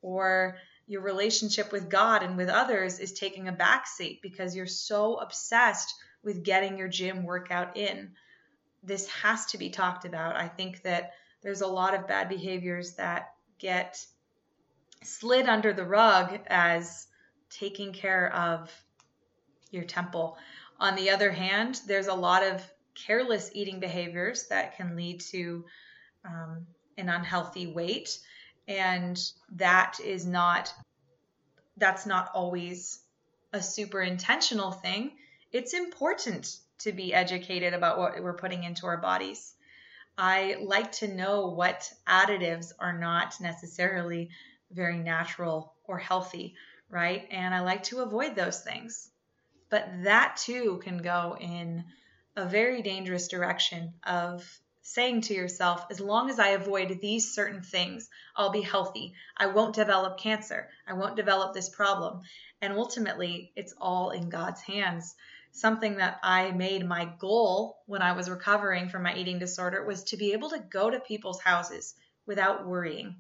or 0.01 0.57
your 0.87 1.03
relationship 1.03 1.71
with 1.71 1.91
God 1.91 2.23
and 2.23 2.37
with 2.37 2.49
others 2.49 2.99
is 2.99 3.13
taking 3.13 3.47
a 3.47 3.53
backseat 3.53 4.23
because 4.23 4.57
you're 4.57 4.67
so 4.67 5.17
obsessed 5.17 5.95
with 6.23 6.43
getting 6.43 6.79
your 6.79 6.89
gym 6.89 7.25
workout 7.25 7.77
in. 7.77 8.13
This 8.83 9.07
has 9.09 9.45
to 9.47 9.59
be 9.59 9.69
talked 9.69 10.07
about. 10.07 10.37
I 10.37 10.49
think 10.49 10.83
that 10.83 11.13
there's 11.43 11.61
a 11.61 11.67
lot 11.67 11.95
of 11.95 12.09
bad 12.09 12.31
behaviors 12.31 12.95
that 12.95 13.35
get 13.59 14.03
slid 15.03 15.47
under 15.47 15.73
the 15.73 15.85
rug 15.85 16.39
as 16.47 17.07
taking 17.51 17.93
care 17.93 18.33
of 18.35 18.71
your 19.71 19.85
temple. 19.85 20.37
On 20.81 20.95
the 20.95 21.11
other 21.11 21.31
hand, 21.31 21.81
there's 21.87 22.07
a 22.07 22.15
lot 22.15 22.43
of 22.43 22.63
careless 23.07 23.51
eating 23.55 23.81
behaviors 23.81 24.47
that 24.49 24.77
can 24.77 24.97
lead 24.97 25.21
to 25.21 25.65
um, 26.25 26.67
an 26.97 27.09
unhealthy 27.09 27.67
weight 27.67 28.19
and 28.67 29.19
that 29.53 29.99
is 30.05 30.27
not 30.27 30.73
that's 31.77 32.07
not 32.07 32.31
always 32.35 33.01
a 33.53 33.63
super 33.63 34.03
intentional 34.03 34.73
thing 34.73 35.13
it's 35.53 35.75
important 35.75 36.57
to 36.79 36.93
be 36.93 37.15
educated 37.15 37.73
about 37.73 37.99
what 37.99 38.21
we're 38.23 38.35
putting 38.35 38.65
into 38.65 38.87
our 38.87 38.99
bodies 38.99 39.55
i 40.19 40.57
like 40.61 40.91
to 40.93 41.09
know 41.09 41.47
what 41.47 41.91
additives 42.07 42.73
are 42.79 42.99
not 42.99 43.35
necessarily 43.41 44.29
very 44.71 44.99
natural 44.99 45.75
or 45.85 45.99
healthy 45.99 46.55
right 46.91 47.27
and 47.31 47.55
i 47.55 47.61
like 47.61 47.83
to 47.83 48.01
avoid 48.01 48.35
those 48.35 48.61
things 48.61 49.11
but 49.71 49.89
that 50.05 50.37
too 50.37 50.81
can 50.83 50.99
go 50.99 51.37
in 51.41 51.85
a 52.37 52.47
very 52.47 52.83
dangerous 52.83 53.29
direction 53.29 53.93
of 54.05 54.61
saying 54.89 55.21
to 55.21 55.35
yourself, 55.35 55.85
as 55.91 56.01
long 56.01 56.31
as 56.31 56.39
I 56.39 56.51
avoid 56.51 56.99
these 57.03 57.35
certain 57.35 57.61
things, 57.61 58.09
I'll 58.35 58.53
be 58.53 58.63
healthy. 58.63 59.13
I 59.37 59.49
won't 59.49 59.75
develop 59.75 60.19
cancer. 60.19 60.71
I 60.87 60.95
won't 60.95 61.17
develop 61.17 61.53
this 61.53 61.69
problem. 61.69 62.23
And 62.63 62.73
ultimately, 62.73 63.53
it's 63.55 63.75
all 63.79 64.11
in 64.11 64.31
God's 64.31 64.63
hands. 64.63 65.15
Something 65.53 65.97
that 65.97 66.19
I 66.23 66.53
made 66.53 66.87
my 66.87 67.05
goal 67.19 67.83
when 67.85 68.01
I 68.01 68.13
was 68.13 68.31
recovering 68.31 68.89
from 68.89 69.03
my 69.03 69.15
eating 69.15 69.39
disorder 69.39 69.85
was 69.85 70.05
to 70.05 70.17
be 70.17 70.33
able 70.33 70.49
to 70.51 70.59
go 70.59 70.89
to 70.89 71.01
people's 71.01 71.43
houses 71.43 71.95
without 72.25 72.67
worrying. 72.67 73.17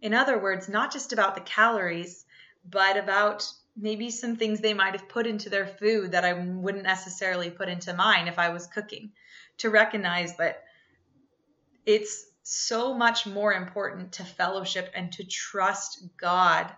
In 0.00 0.14
other 0.14 0.38
words, 0.38 0.68
not 0.68 0.92
just 0.92 1.12
about 1.12 1.34
the 1.34 1.40
calories, 1.42 2.24
but 2.68 2.96
about 2.96 3.50
maybe 3.76 4.10
some 4.10 4.36
things 4.36 4.60
they 4.60 4.74
might 4.74 4.92
have 4.92 5.08
put 5.08 5.26
into 5.26 5.48
their 5.48 5.66
food 5.66 6.12
that 6.12 6.24
I 6.24 6.32
wouldn't 6.32 6.84
necessarily 6.84 7.50
put 7.50 7.68
into 7.68 7.94
mine 7.94 8.28
if 8.28 8.38
I 8.38 8.50
was 8.50 8.66
cooking 8.66 9.12
to 9.58 9.70
recognize 9.70 10.36
that 10.36 10.64
it's 11.86 12.26
so 12.42 12.94
much 12.94 13.26
more 13.26 13.52
important 13.52 14.12
to 14.12 14.24
fellowship 14.24 14.90
and 14.94 15.12
to 15.12 15.24
trust 15.24 16.02
God 16.16 16.72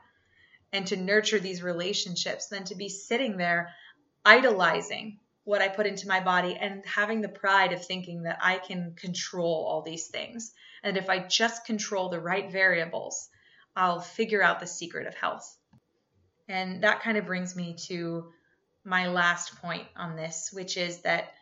and 0.72 0.86
to 0.88 0.96
nurture 0.96 1.38
these 1.38 1.62
relationships 1.62 2.48
than 2.48 2.64
to 2.64 2.74
be 2.74 2.88
sitting 2.88 3.36
there 3.36 3.70
idolizing 4.24 5.18
what 5.44 5.60
I 5.60 5.68
put 5.68 5.86
into 5.86 6.08
my 6.08 6.20
body 6.20 6.56
and 6.56 6.84
having 6.86 7.20
the 7.20 7.28
pride 7.28 7.72
of 7.72 7.84
thinking 7.84 8.22
that 8.24 8.38
I 8.40 8.58
can 8.58 8.94
control 8.96 9.66
all 9.66 9.82
these 9.82 10.08
things. 10.08 10.52
And 10.82 10.96
if 10.96 11.08
I 11.08 11.20
just 11.20 11.64
control 11.64 12.08
the 12.08 12.20
right 12.20 12.50
variables, 12.50 13.28
I'll 13.76 14.00
figure 14.00 14.42
out 14.42 14.60
the 14.60 14.66
secret 14.66 15.06
of 15.06 15.14
health. 15.14 15.56
And 16.48 16.82
that 16.82 17.02
kind 17.02 17.16
of 17.16 17.26
brings 17.26 17.54
me 17.54 17.76
to 17.86 18.26
my 18.84 19.08
last 19.08 19.56
point 19.62 19.86
on 19.96 20.16
this, 20.16 20.50
which 20.52 20.76
is 20.76 21.02
that 21.02 21.32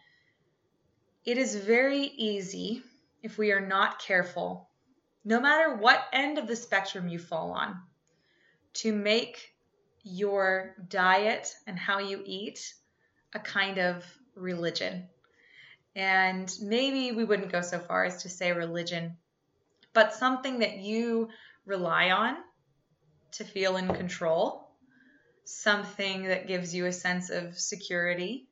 it 1.24 1.38
is 1.38 1.55
very 1.55 2.03
easy, 2.03 2.83
if 3.22 3.38
we 3.38 3.53
are 3.53 3.66
not 3.66 3.98
careful, 3.98 4.68
no 5.24 5.40
matter 5.40 5.74
what 5.74 6.05
end 6.12 6.38
of 6.38 6.46
the 6.46 6.57
spectrum 6.57 7.09
you 7.09 7.18
fall 7.18 7.53
on, 7.53 7.81
to 8.72 8.92
make 8.92 9.53
your 10.03 10.74
diet 10.88 11.55
and 11.66 11.79
how 11.79 11.98
you 11.98 12.22
eat 12.24 12.74
a 13.35 13.38
kind 13.38 13.79
of 13.79 14.05
religion. 14.35 15.09
And 15.94 16.50
maybe 16.62 17.12
we 17.12 17.24
wouldn't 17.24 17.53
go 17.53 17.61
so 17.62 17.79
far 17.79 18.05
as 18.05 18.22
to 18.22 18.29
say 18.29 18.53
religion, 18.53 19.16
but 19.92 20.14
something 20.14 20.61
that 20.61 20.79
you 20.79 21.29
rely 21.66 22.11
on 22.11 22.37
to 23.33 23.44
feel 23.44 23.76
in 23.76 23.88
control, 23.94 24.70
something 25.44 26.24
that 26.24 26.46
gives 26.46 26.74
you 26.74 26.87
a 26.87 26.92
sense 26.92 27.31
of 27.31 27.59
security, 27.59 28.48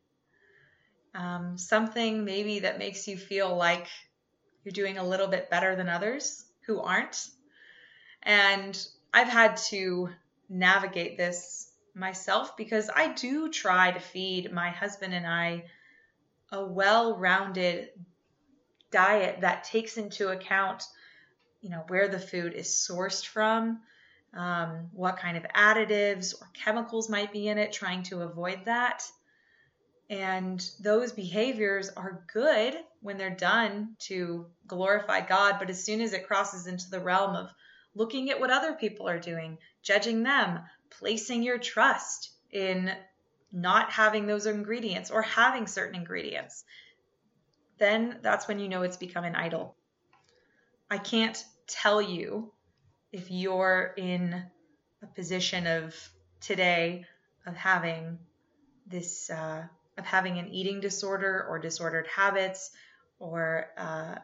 um, 1.15 1.59
something 1.59 2.25
maybe 2.25 2.61
that 2.61 2.79
makes 2.79 3.09
you 3.09 3.17
feel 3.17 3.57
like 3.57 3.87
you're 4.65 4.73
doing 4.73 4.99
a 4.99 5.07
little 5.07 5.29
bit 5.29 5.51
better 5.51 5.75
than 5.77 5.89
others 5.89 6.45
who 6.67 6.81
aren't. 6.81 7.29
And 8.23 8.79
I've 9.13 9.29
had 9.29 9.57
to 9.69 10.11
navigate 10.49 11.17
this 11.17 11.71
myself 11.95 12.57
because 12.57 12.91
I 12.95 13.13
do 13.13 13.51
try 13.51 13.91
to 13.91 14.01
feed 14.01 14.53
my 14.53 14.71
husband 14.71 15.15
and 15.15 15.27
I 15.27 15.65
a 16.51 16.65
well 16.65 17.17
rounded 17.17 17.91
diet 18.91 19.41
that 19.41 19.65
takes 19.65 19.97
into 19.97 20.29
account 20.29 20.85
you 21.61 21.71
know 21.71 21.85
where 21.89 22.09
the 22.09 22.19
food 22.19 22.55
is 22.55 22.69
sourced 22.69 23.25
from 23.25 23.81
um, 24.35 24.89
what 24.93 25.19
kind 25.19 25.37
of 25.37 25.45
additives 25.57 26.35
or 26.41 26.49
chemicals 26.53 27.09
might 27.09 27.33
be 27.33 27.49
in 27.49 27.59
it 27.59 27.73
trying 27.73 28.03
to 28.05 28.23
avoid 28.23 28.65
that 28.67 29.03
and 30.11 30.71
those 30.81 31.13
behaviors 31.13 31.91
are 31.91 32.25
good 32.33 32.75
when 33.01 33.19
they're 33.19 33.31
done 33.31 33.95
to 34.01 34.47
glorify 34.67 35.21
God. 35.21 35.57
But 35.59 35.69
as 35.69 35.85
soon 35.85 36.01
as 36.01 36.13
it 36.15 36.27
crosses 36.27 36.67
into 36.67 36.89
the 36.89 37.01
realm 37.01 37.37
of 37.37 37.51
looking 37.95 38.31
at 38.31 38.41
what 38.41 38.51
other 38.51 38.73
people 38.73 39.09
are 39.09 39.19
doing, 39.19 39.59
judging 39.83 40.23
them, 40.23 40.61
placing 40.89 41.43
your 41.43 41.59
trust 41.59 42.31
in 42.51 42.91
not 43.53 43.91
having 43.91 44.27
those 44.27 44.47
ingredients 44.47 45.11
or 45.11 45.23
having 45.23 45.67
certain 45.67 45.95
ingredients, 45.95 46.65
then 47.79 48.19
that's 48.23 48.49
when 48.49 48.59
you 48.59 48.69
know 48.69 48.83
it's 48.83 48.97
become 48.97 49.25
an 49.25 49.37
idol. 49.37 49.77
I 50.91 50.99
can't 50.99 51.43
tell 51.67 52.01
you 52.01 52.53
if 53.13 53.31
you're 53.31 53.95
in 53.97 54.43
a 55.03 55.07
position 55.07 55.67
of 55.67 55.95
today 56.41 57.05
of 57.47 57.57
having 57.57 58.19
this 58.87 59.29
uh, 59.29 59.65
of 59.99 60.05
having 60.07 60.39
an 60.39 60.49
eating 60.49 60.81
disorder 60.81 61.47
or 61.49 61.59
disordered 61.59 62.07
habits 62.07 62.71
or 63.19 63.67
uh, 63.77 64.15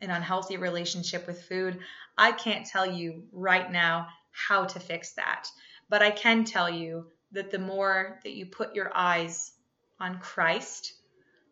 an 0.00 0.10
unhealthy 0.10 0.56
relationship 0.56 1.26
with 1.26 1.44
food, 1.44 1.78
I 2.18 2.32
can't 2.32 2.66
tell 2.66 2.90
you 2.90 3.24
right 3.32 3.70
now 3.70 4.08
how 4.30 4.64
to 4.64 4.80
fix 4.80 5.12
that. 5.12 5.48
But 5.88 6.02
I 6.02 6.10
can 6.10 6.44
tell 6.44 6.68
you 6.68 7.06
that 7.32 7.50
the 7.50 7.58
more 7.58 8.18
that 8.24 8.32
you 8.32 8.46
put 8.46 8.74
your 8.74 8.90
eyes 8.94 9.52
on 10.00 10.18
Christ, 10.18 10.92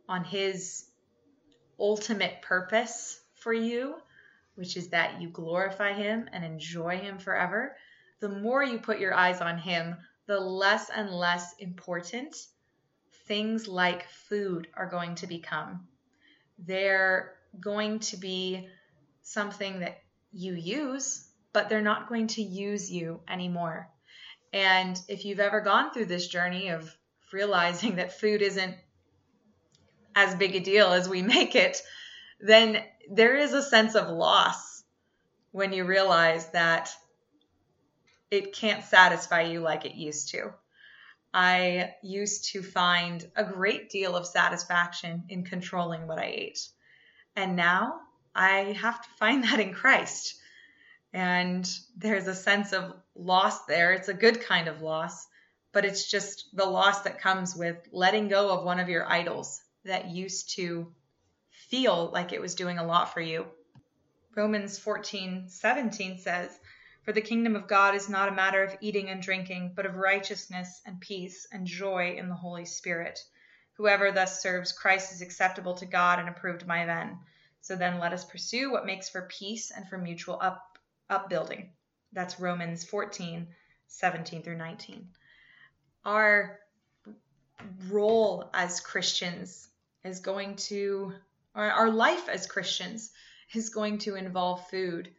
on 0.09 0.25
His 0.25 0.85
ultimate 1.79 2.43
purpose 2.43 3.19
for 3.37 3.53
you, 3.53 3.95
which 4.55 4.77
is 4.77 4.89
that 4.89 5.21
you 5.21 5.29
glorify 5.29 5.93
Him 5.93 6.29
and 6.33 6.45
enjoy 6.45 6.99
Him 6.99 7.19
forever, 7.19 7.77
the 8.21 8.29
more 8.29 8.63
you 8.63 8.79
put 8.79 9.01
your 9.01 9.15
eyes 9.15 9.41
on 9.41 9.59
Him, 9.59 9.97
the 10.27 10.39
less 10.39 10.91
and 10.91 11.11
less 11.11 11.55
important 11.59 12.37
things 13.27 13.67
like 13.69 14.09
food 14.09 14.69
are 14.75 14.89
going 14.89 15.15
to 15.17 15.27
become. 15.27 15.87
They're 16.59 17.35
going 17.61 18.01
to 18.01 18.17
be 18.17 18.69
something 19.23 19.81
that 19.81 19.99
you 20.33 20.55
use, 20.55 21.29
but 21.53 21.69
they're 21.69 21.83
not 21.83 22.09
going 22.09 22.29
to 22.29 22.43
use 22.43 22.91
you 22.91 23.21
anymore. 23.29 23.89
And 24.53 25.01
if 25.09 25.25
you've 25.25 25.41
ever 25.41 25.61
gone 25.61 25.93
through 25.93 26.07
this 26.07 26.29
journey 26.29 26.69
of 26.69 26.95
realizing 27.33 27.97
that 27.97 28.19
food 28.21 28.43
isn't 28.43 28.75
as 30.15 30.35
big 30.35 30.55
a 30.55 30.61
deal 30.61 30.93
as 30.93 31.09
we 31.09 31.23
make 31.37 31.55
it, 31.55 31.81
then 32.43 32.83
there 33.09 33.37
is 33.37 33.53
a 33.53 33.63
sense 33.63 33.95
of 33.95 34.09
loss 34.09 34.83
when 35.53 35.73
you 35.73 35.85
realize 35.85 36.49
that 36.51 36.91
it 38.31 38.53
can't 38.53 38.85
satisfy 38.85 39.43
you 39.43 39.61
like 39.61 39.85
it 39.85 39.95
used 39.95 40.31
to. 40.31 40.53
I 41.33 41.95
used 42.03 42.53
to 42.53 42.63
find 42.63 43.25
a 43.37 43.45
great 43.45 43.91
deal 43.91 44.17
of 44.17 44.27
satisfaction 44.27 45.25
in 45.29 45.45
controlling 45.45 46.07
what 46.07 46.19
I 46.19 46.27
ate. 46.27 46.69
And 47.37 47.55
now 47.57 48.01
I 48.35 48.77
have 48.81 49.01
to 49.01 49.09
find 49.19 49.45
that 49.45 49.61
in 49.61 49.73
Christ. 49.73 50.35
And 51.13 51.69
there's 51.97 52.27
a 52.27 52.35
sense 52.35 52.73
of 52.73 52.93
loss 53.15 53.67
there. 53.67 53.93
It's 53.93 54.09
a 54.09 54.15
good 54.15 54.43
kind 54.43 54.67
of 54.67 54.83
loss, 54.83 55.27
but 55.73 55.85
it's 55.85 56.11
just 56.11 56.49
the 56.55 56.65
loss 56.65 57.03
that 57.03 57.21
comes 57.21 57.55
with 57.55 57.77
letting 57.93 58.29
go 58.29 58.51
of 58.51 58.65
one 58.65 58.81
of 58.81 58.89
your 58.89 59.09
idols 59.11 59.61
that 59.85 60.11
used 60.11 60.57
to 60.57 60.93
feel 61.73 62.11
like 62.13 62.35
it 62.35 62.41
was 62.41 62.55
doing 62.55 62.77
a 62.77 62.85
lot 62.85 63.15
for 63.15 63.23
you. 63.23 63.47
Romans 64.37 64.79
14 64.79 65.49
17 65.49 66.19
says, 66.19 66.61
For 67.03 67.15
the 67.15 67.23
kingdom 67.23 67.57
of 67.57 67.67
God 67.67 67.95
is 67.95 68.11
not 68.11 68.29
a 68.29 68.35
matter 68.35 68.63
of 68.63 68.77
eating 68.83 69.09
and 69.09 69.23
drinking, 69.23 69.73
but 69.75 69.87
of 69.87 69.97
righteousness 69.97 70.83
and 70.85 71.01
peace 71.01 71.47
and 71.51 71.67
joy 71.67 72.17
in 72.19 72.29
the 72.29 72.35
Holy 72.35 72.67
Spirit. 72.67 73.19
Whoever 73.79 74.13
thus 74.13 74.43
serves 74.43 74.71
Christ 74.71 75.15
is 75.15 75.23
acceptable 75.23 75.73
to 75.77 75.87
God 75.87 76.19
and 76.19 76.29
approved 76.29 76.67
by 76.67 76.85
men. 76.85 77.19
So 77.63 77.75
then 77.75 77.99
let 77.99 78.13
us 78.13 78.27
pursue 78.27 78.71
what 78.71 78.85
makes 78.85 79.09
for 79.09 79.23
peace 79.23 79.71
and 79.71 79.89
for 79.89 79.97
mutual 79.97 80.39
up, 80.43 80.79
upbuilding. 81.09 81.71
That's 82.13 82.39
Romans 82.39 82.85
14, 82.85 83.47
17 83.87 84.43
through 84.43 84.59
19. 84.59 85.09
Our 86.05 86.61
role 87.89 88.51
as 88.53 88.81
Christians 88.81 89.71
is 90.05 90.21
going 90.21 90.57
to, 90.57 91.15
or 91.55 91.65
our 91.65 91.91
life 91.91 92.29
as 92.29 92.47
Christians 92.47 93.11
is 93.55 93.71
going 93.71 93.99
to 93.99 94.17
involve 94.17 94.69
food. 94.69 95.11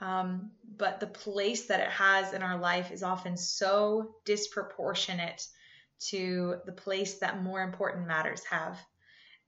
Um, 0.00 0.50
but 0.76 1.00
the 1.00 1.06
place 1.06 1.66
that 1.66 1.80
it 1.80 1.90
has 1.90 2.32
in 2.32 2.42
our 2.42 2.58
life 2.58 2.90
is 2.90 3.02
often 3.02 3.36
so 3.36 4.14
disproportionate 4.24 5.46
to 6.08 6.56
the 6.64 6.72
place 6.72 7.18
that 7.18 7.42
more 7.42 7.62
important 7.62 8.06
matters 8.06 8.42
have. 8.44 8.78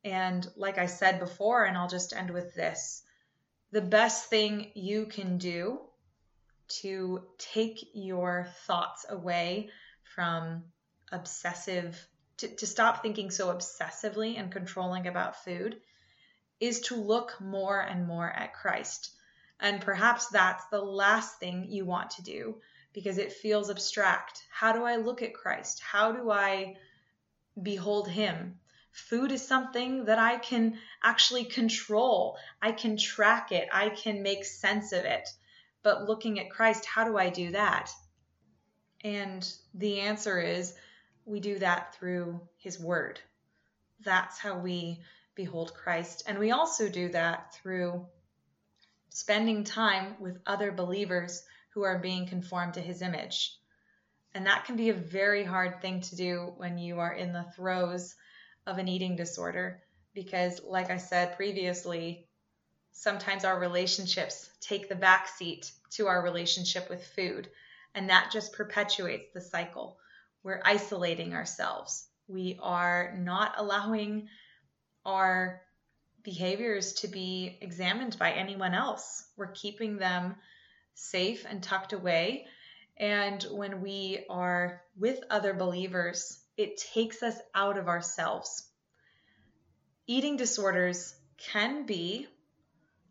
And 0.04 0.46
like 0.56 0.78
I 0.78 0.86
said 0.86 1.20
before, 1.20 1.64
and 1.64 1.76
I'll 1.76 1.88
just 1.88 2.14
end 2.14 2.30
with 2.30 2.54
this 2.54 3.02
the 3.70 3.80
best 3.80 4.28
thing 4.28 4.70
you 4.74 5.06
can 5.06 5.38
do 5.38 5.80
to 6.68 7.22
take 7.38 7.78
your 7.94 8.48
thoughts 8.66 9.06
away 9.08 9.70
from 10.14 10.64
obsessive, 11.10 11.98
to, 12.36 12.48
to 12.48 12.66
stop 12.66 13.02
thinking 13.02 13.30
so 13.30 13.48
obsessively 13.48 14.38
and 14.38 14.52
controlling 14.52 15.06
about 15.06 15.42
food, 15.42 15.80
is 16.62 16.78
to 16.78 16.94
look 16.94 17.40
more 17.40 17.80
and 17.80 18.06
more 18.06 18.30
at 18.30 18.54
Christ. 18.54 19.10
And 19.58 19.80
perhaps 19.80 20.28
that's 20.28 20.64
the 20.66 20.80
last 20.80 21.40
thing 21.40 21.66
you 21.68 21.84
want 21.84 22.10
to 22.10 22.22
do 22.22 22.54
because 22.92 23.18
it 23.18 23.32
feels 23.32 23.68
abstract. 23.68 24.44
How 24.48 24.72
do 24.72 24.84
I 24.84 24.96
look 24.96 25.22
at 25.22 25.34
Christ? 25.34 25.80
How 25.80 26.12
do 26.12 26.30
I 26.30 26.76
behold 27.60 28.08
Him? 28.08 28.60
Food 28.92 29.32
is 29.32 29.44
something 29.44 30.04
that 30.04 30.20
I 30.20 30.36
can 30.36 30.78
actually 31.02 31.46
control. 31.46 32.38
I 32.60 32.70
can 32.70 32.96
track 32.96 33.50
it. 33.50 33.68
I 33.72 33.88
can 33.88 34.22
make 34.22 34.44
sense 34.44 34.92
of 34.92 35.04
it. 35.04 35.28
But 35.82 36.04
looking 36.04 36.38
at 36.38 36.50
Christ, 36.50 36.84
how 36.84 37.02
do 37.02 37.18
I 37.18 37.30
do 37.30 37.50
that? 37.50 37.90
And 39.02 39.52
the 39.74 40.00
answer 40.00 40.40
is 40.40 40.74
we 41.24 41.40
do 41.40 41.58
that 41.58 41.96
through 41.96 42.40
His 42.56 42.78
Word. 42.78 43.18
That's 44.04 44.38
how 44.38 44.58
we 44.58 45.00
behold 45.34 45.74
Christ. 45.74 46.24
And 46.26 46.38
we 46.38 46.50
also 46.50 46.88
do 46.88 47.08
that 47.10 47.54
through 47.54 48.06
spending 49.10 49.64
time 49.64 50.16
with 50.20 50.40
other 50.46 50.72
believers 50.72 51.42
who 51.74 51.82
are 51.82 51.98
being 51.98 52.26
conformed 52.26 52.74
to 52.74 52.80
His 52.80 53.02
image. 53.02 53.56
And 54.34 54.46
that 54.46 54.64
can 54.64 54.76
be 54.76 54.88
a 54.88 54.94
very 54.94 55.44
hard 55.44 55.82
thing 55.82 56.00
to 56.02 56.16
do 56.16 56.52
when 56.56 56.78
you 56.78 57.00
are 57.00 57.12
in 57.12 57.32
the 57.32 57.46
throes 57.54 58.14
of 58.66 58.78
an 58.78 58.88
eating 58.88 59.16
disorder 59.16 59.82
because, 60.14 60.60
like 60.64 60.90
I 60.90 60.98
said 60.98 61.36
previously, 61.36 62.26
sometimes 62.92 63.44
our 63.44 63.58
relationships 63.58 64.50
take 64.60 64.88
the 64.88 64.94
back 64.94 65.28
seat 65.28 65.70
to 65.92 66.06
our 66.06 66.22
relationship 66.22 66.88
with 66.88 67.06
food, 67.06 67.48
and 67.94 68.08
that 68.08 68.30
just 68.32 68.52
perpetuates 68.52 69.32
the 69.32 69.40
cycle. 69.40 69.98
We're 70.42 70.62
isolating 70.64 71.34
ourselves. 71.34 72.06
We 72.28 72.58
are 72.62 73.14
not 73.18 73.54
allowing 73.56 74.28
our 75.04 75.62
behaviors 76.22 76.94
to 76.94 77.08
be 77.08 77.58
examined 77.60 78.18
by 78.18 78.32
anyone 78.32 78.74
else. 78.74 79.24
We're 79.36 79.48
keeping 79.52 79.96
them 79.96 80.36
safe 80.94 81.44
and 81.48 81.62
tucked 81.62 81.92
away. 81.92 82.46
And 82.96 83.42
when 83.50 83.80
we 83.80 84.24
are 84.30 84.82
with 84.96 85.24
other 85.30 85.54
believers, 85.54 86.38
it 86.56 86.76
takes 86.76 87.22
us 87.22 87.36
out 87.54 87.78
of 87.78 87.88
ourselves. 87.88 88.68
Eating 90.06 90.36
disorders 90.36 91.14
can 91.38 91.86
be 91.86 92.28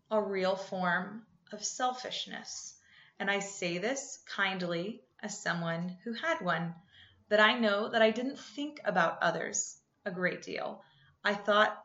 a 0.09 0.21
real 0.21 0.55
form 0.55 1.23
of 1.51 1.63
selfishness. 1.63 2.75
And 3.19 3.29
I 3.29 3.39
say 3.39 3.77
this 3.77 4.19
kindly 4.35 5.01
as 5.21 5.41
someone 5.41 5.97
who 6.03 6.13
had 6.13 6.41
one, 6.41 6.73
that 7.29 7.39
I 7.39 7.57
know 7.57 7.89
that 7.89 8.01
I 8.01 8.11
didn't 8.11 8.39
think 8.39 8.79
about 8.83 9.21
others 9.21 9.77
a 10.05 10.11
great 10.11 10.41
deal. 10.41 10.83
I 11.23 11.35
thought 11.35 11.77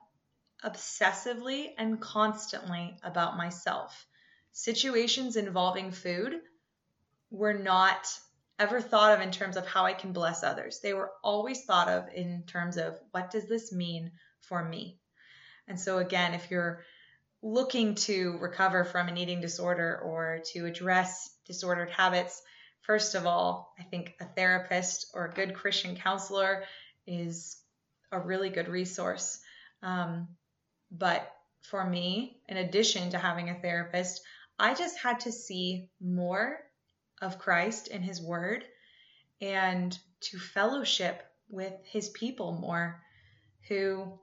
obsessively 0.65 1.75
and 1.77 2.01
constantly 2.01 2.97
about 3.03 3.37
myself. 3.37 4.07
Situations 4.53 5.37
involving 5.37 5.91
food 5.91 6.41
were 7.31 7.53
not 7.53 8.09
ever 8.59 8.81
thought 8.81 9.13
of 9.13 9.21
in 9.21 9.31
terms 9.31 9.57
of 9.57 9.67
how 9.67 9.85
I 9.85 9.93
can 9.93 10.13
bless 10.13 10.43
others. 10.43 10.81
They 10.81 10.95
were 10.95 11.13
always 11.23 11.65
thought 11.65 11.89
of 11.89 12.09
in 12.15 12.45
terms 12.47 12.79
of 12.79 12.99
what 13.11 13.31
does 13.31 13.47
this 13.49 13.73
mean 13.73 14.13
for 14.41 14.65
me? 14.65 14.99
And 15.69 15.79
so, 15.79 15.99
again, 15.99 16.33
if 16.33 16.51
you're 16.51 16.85
looking 17.43 17.95
to 17.95 18.39
recover 18.39 18.85
from 18.85 19.09
an 19.09 19.19
eating 19.19 19.41
disorder 19.41 20.01
or 20.03 20.41
to 20.53 20.65
address 20.65 21.29
disordered 21.45 21.91
habits, 21.91 22.43
first 22.81 23.15
of 23.15 23.27
all, 23.27 23.75
I 23.79 23.83
think 23.83 24.15
a 24.21 24.25
therapist 24.25 25.11
or 25.13 25.27
a 25.27 25.35
good 25.35 25.55
Christian 25.55 25.97
counselor 25.97 26.65
is 27.07 27.59
a 28.13 28.21
really 28.21 28.51
good 28.51 28.69
resource. 28.69 29.41
Um, 29.83 30.29
but 30.91 31.31
for 31.63 31.85
me, 31.85 32.41
in 32.49 32.57
addition 32.57 33.11
to 33.11 33.19
having 33.19 33.51
a 33.51 33.61
therapist, 33.61 34.23
I 34.59 34.75
just 34.75 34.99
had 34.99 35.21
to 35.21 35.33
see 35.33 35.89
more 36.01 36.59
of 37.21 37.39
Christ 37.39 37.89
and 37.91 38.05
his 38.05 38.23
word 38.23 38.65
and 39.41 39.97
to 40.21 40.39
fellowship 40.39 41.23
with 41.49 41.75
his 41.85 42.09
people 42.11 42.53
more 42.53 43.03
who 43.69 44.19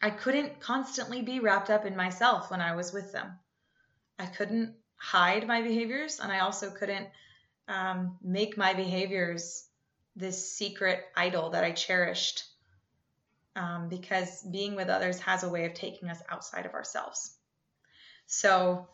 I 0.00 0.10
couldn't 0.10 0.60
constantly 0.60 1.22
be 1.22 1.40
wrapped 1.40 1.70
up 1.70 1.84
in 1.84 1.96
myself 1.96 2.50
when 2.50 2.60
I 2.60 2.76
was 2.76 2.92
with 2.92 3.12
them. 3.12 3.38
I 4.18 4.26
couldn't 4.26 4.74
hide 4.96 5.46
my 5.46 5.62
behaviors 5.62 6.20
and 6.20 6.32
I 6.32 6.40
also 6.40 6.70
couldn't 6.70 7.08
um, 7.68 8.18
make 8.22 8.56
my 8.56 8.72
behaviors 8.72 9.66
this 10.14 10.52
secret 10.52 11.04
idol 11.16 11.50
that 11.50 11.64
I 11.64 11.72
cherished 11.72 12.44
um, 13.56 13.88
because 13.88 14.42
being 14.42 14.76
with 14.76 14.88
others 14.88 15.18
has 15.20 15.42
a 15.42 15.48
way 15.48 15.64
of 15.64 15.74
taking 15.74 16.08
us 16.08 16.22
outside 16.30 16.66
of 16.66 16.74
ourselves. 16.74 17.34
So 18.26 18.86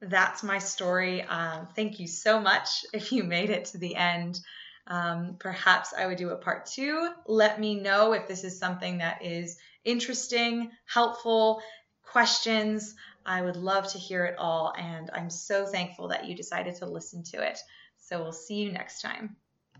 that's 0.00 0.42
my 0.42 0.58
story. 0.58 1.22
Um, 1.22 1.68
thank 1.74 1.98
you 1.98 2.06
so 2.06 2.40
much 2.40 2.84
if 2.94 3.12
you 3.12 3.24
made 3.24 3.50
it 3.50 3.66
to 3.66 3.78
the 3.78 3.96
end. 3.96 4.40
Um, 4.86 5.36
perhaps 5.38 5.94
I 5.96 6.06
would 6.06 6.18
do 6.18 6.30
a 6.30 6.36
part 6.36 6.66
two. 6.66 7.08
Let 7.26 7.58
me 7.58 7.74
know 7.74 8.12
if 8.12 8.28
this 8.28 8.44
is 8.44 8.58
something 8.58 8.98
that 8.98 9.24
is 9.24 9.56
interesting, 9.84 10.70
helpful, 10.86 11.62
questions. 12.02 12.94
I 13.26 13.40
would 13.40 13.56
love 13.56 13.90
to 13.92 13.98
hear 13.98 14.26
it 14.26 14.36
all. 14.38 14.74
And 14.78 15.10
I'm 15.12 15.30
so 15.30 15.66
thankful 15.66 16.08
that 16.08 16.26
you 16.26 16.36
decided 16.36 16.76
to 16.76 16.86
listen 16.86 17.22
to 17.32 17.42
it. 17.42 17.58
So 17.96 18.22
we'll 18.22 18.32
see 18.32 18.56
you 18.56 18.72
next 18.72 19.00
time. 19.00 19.36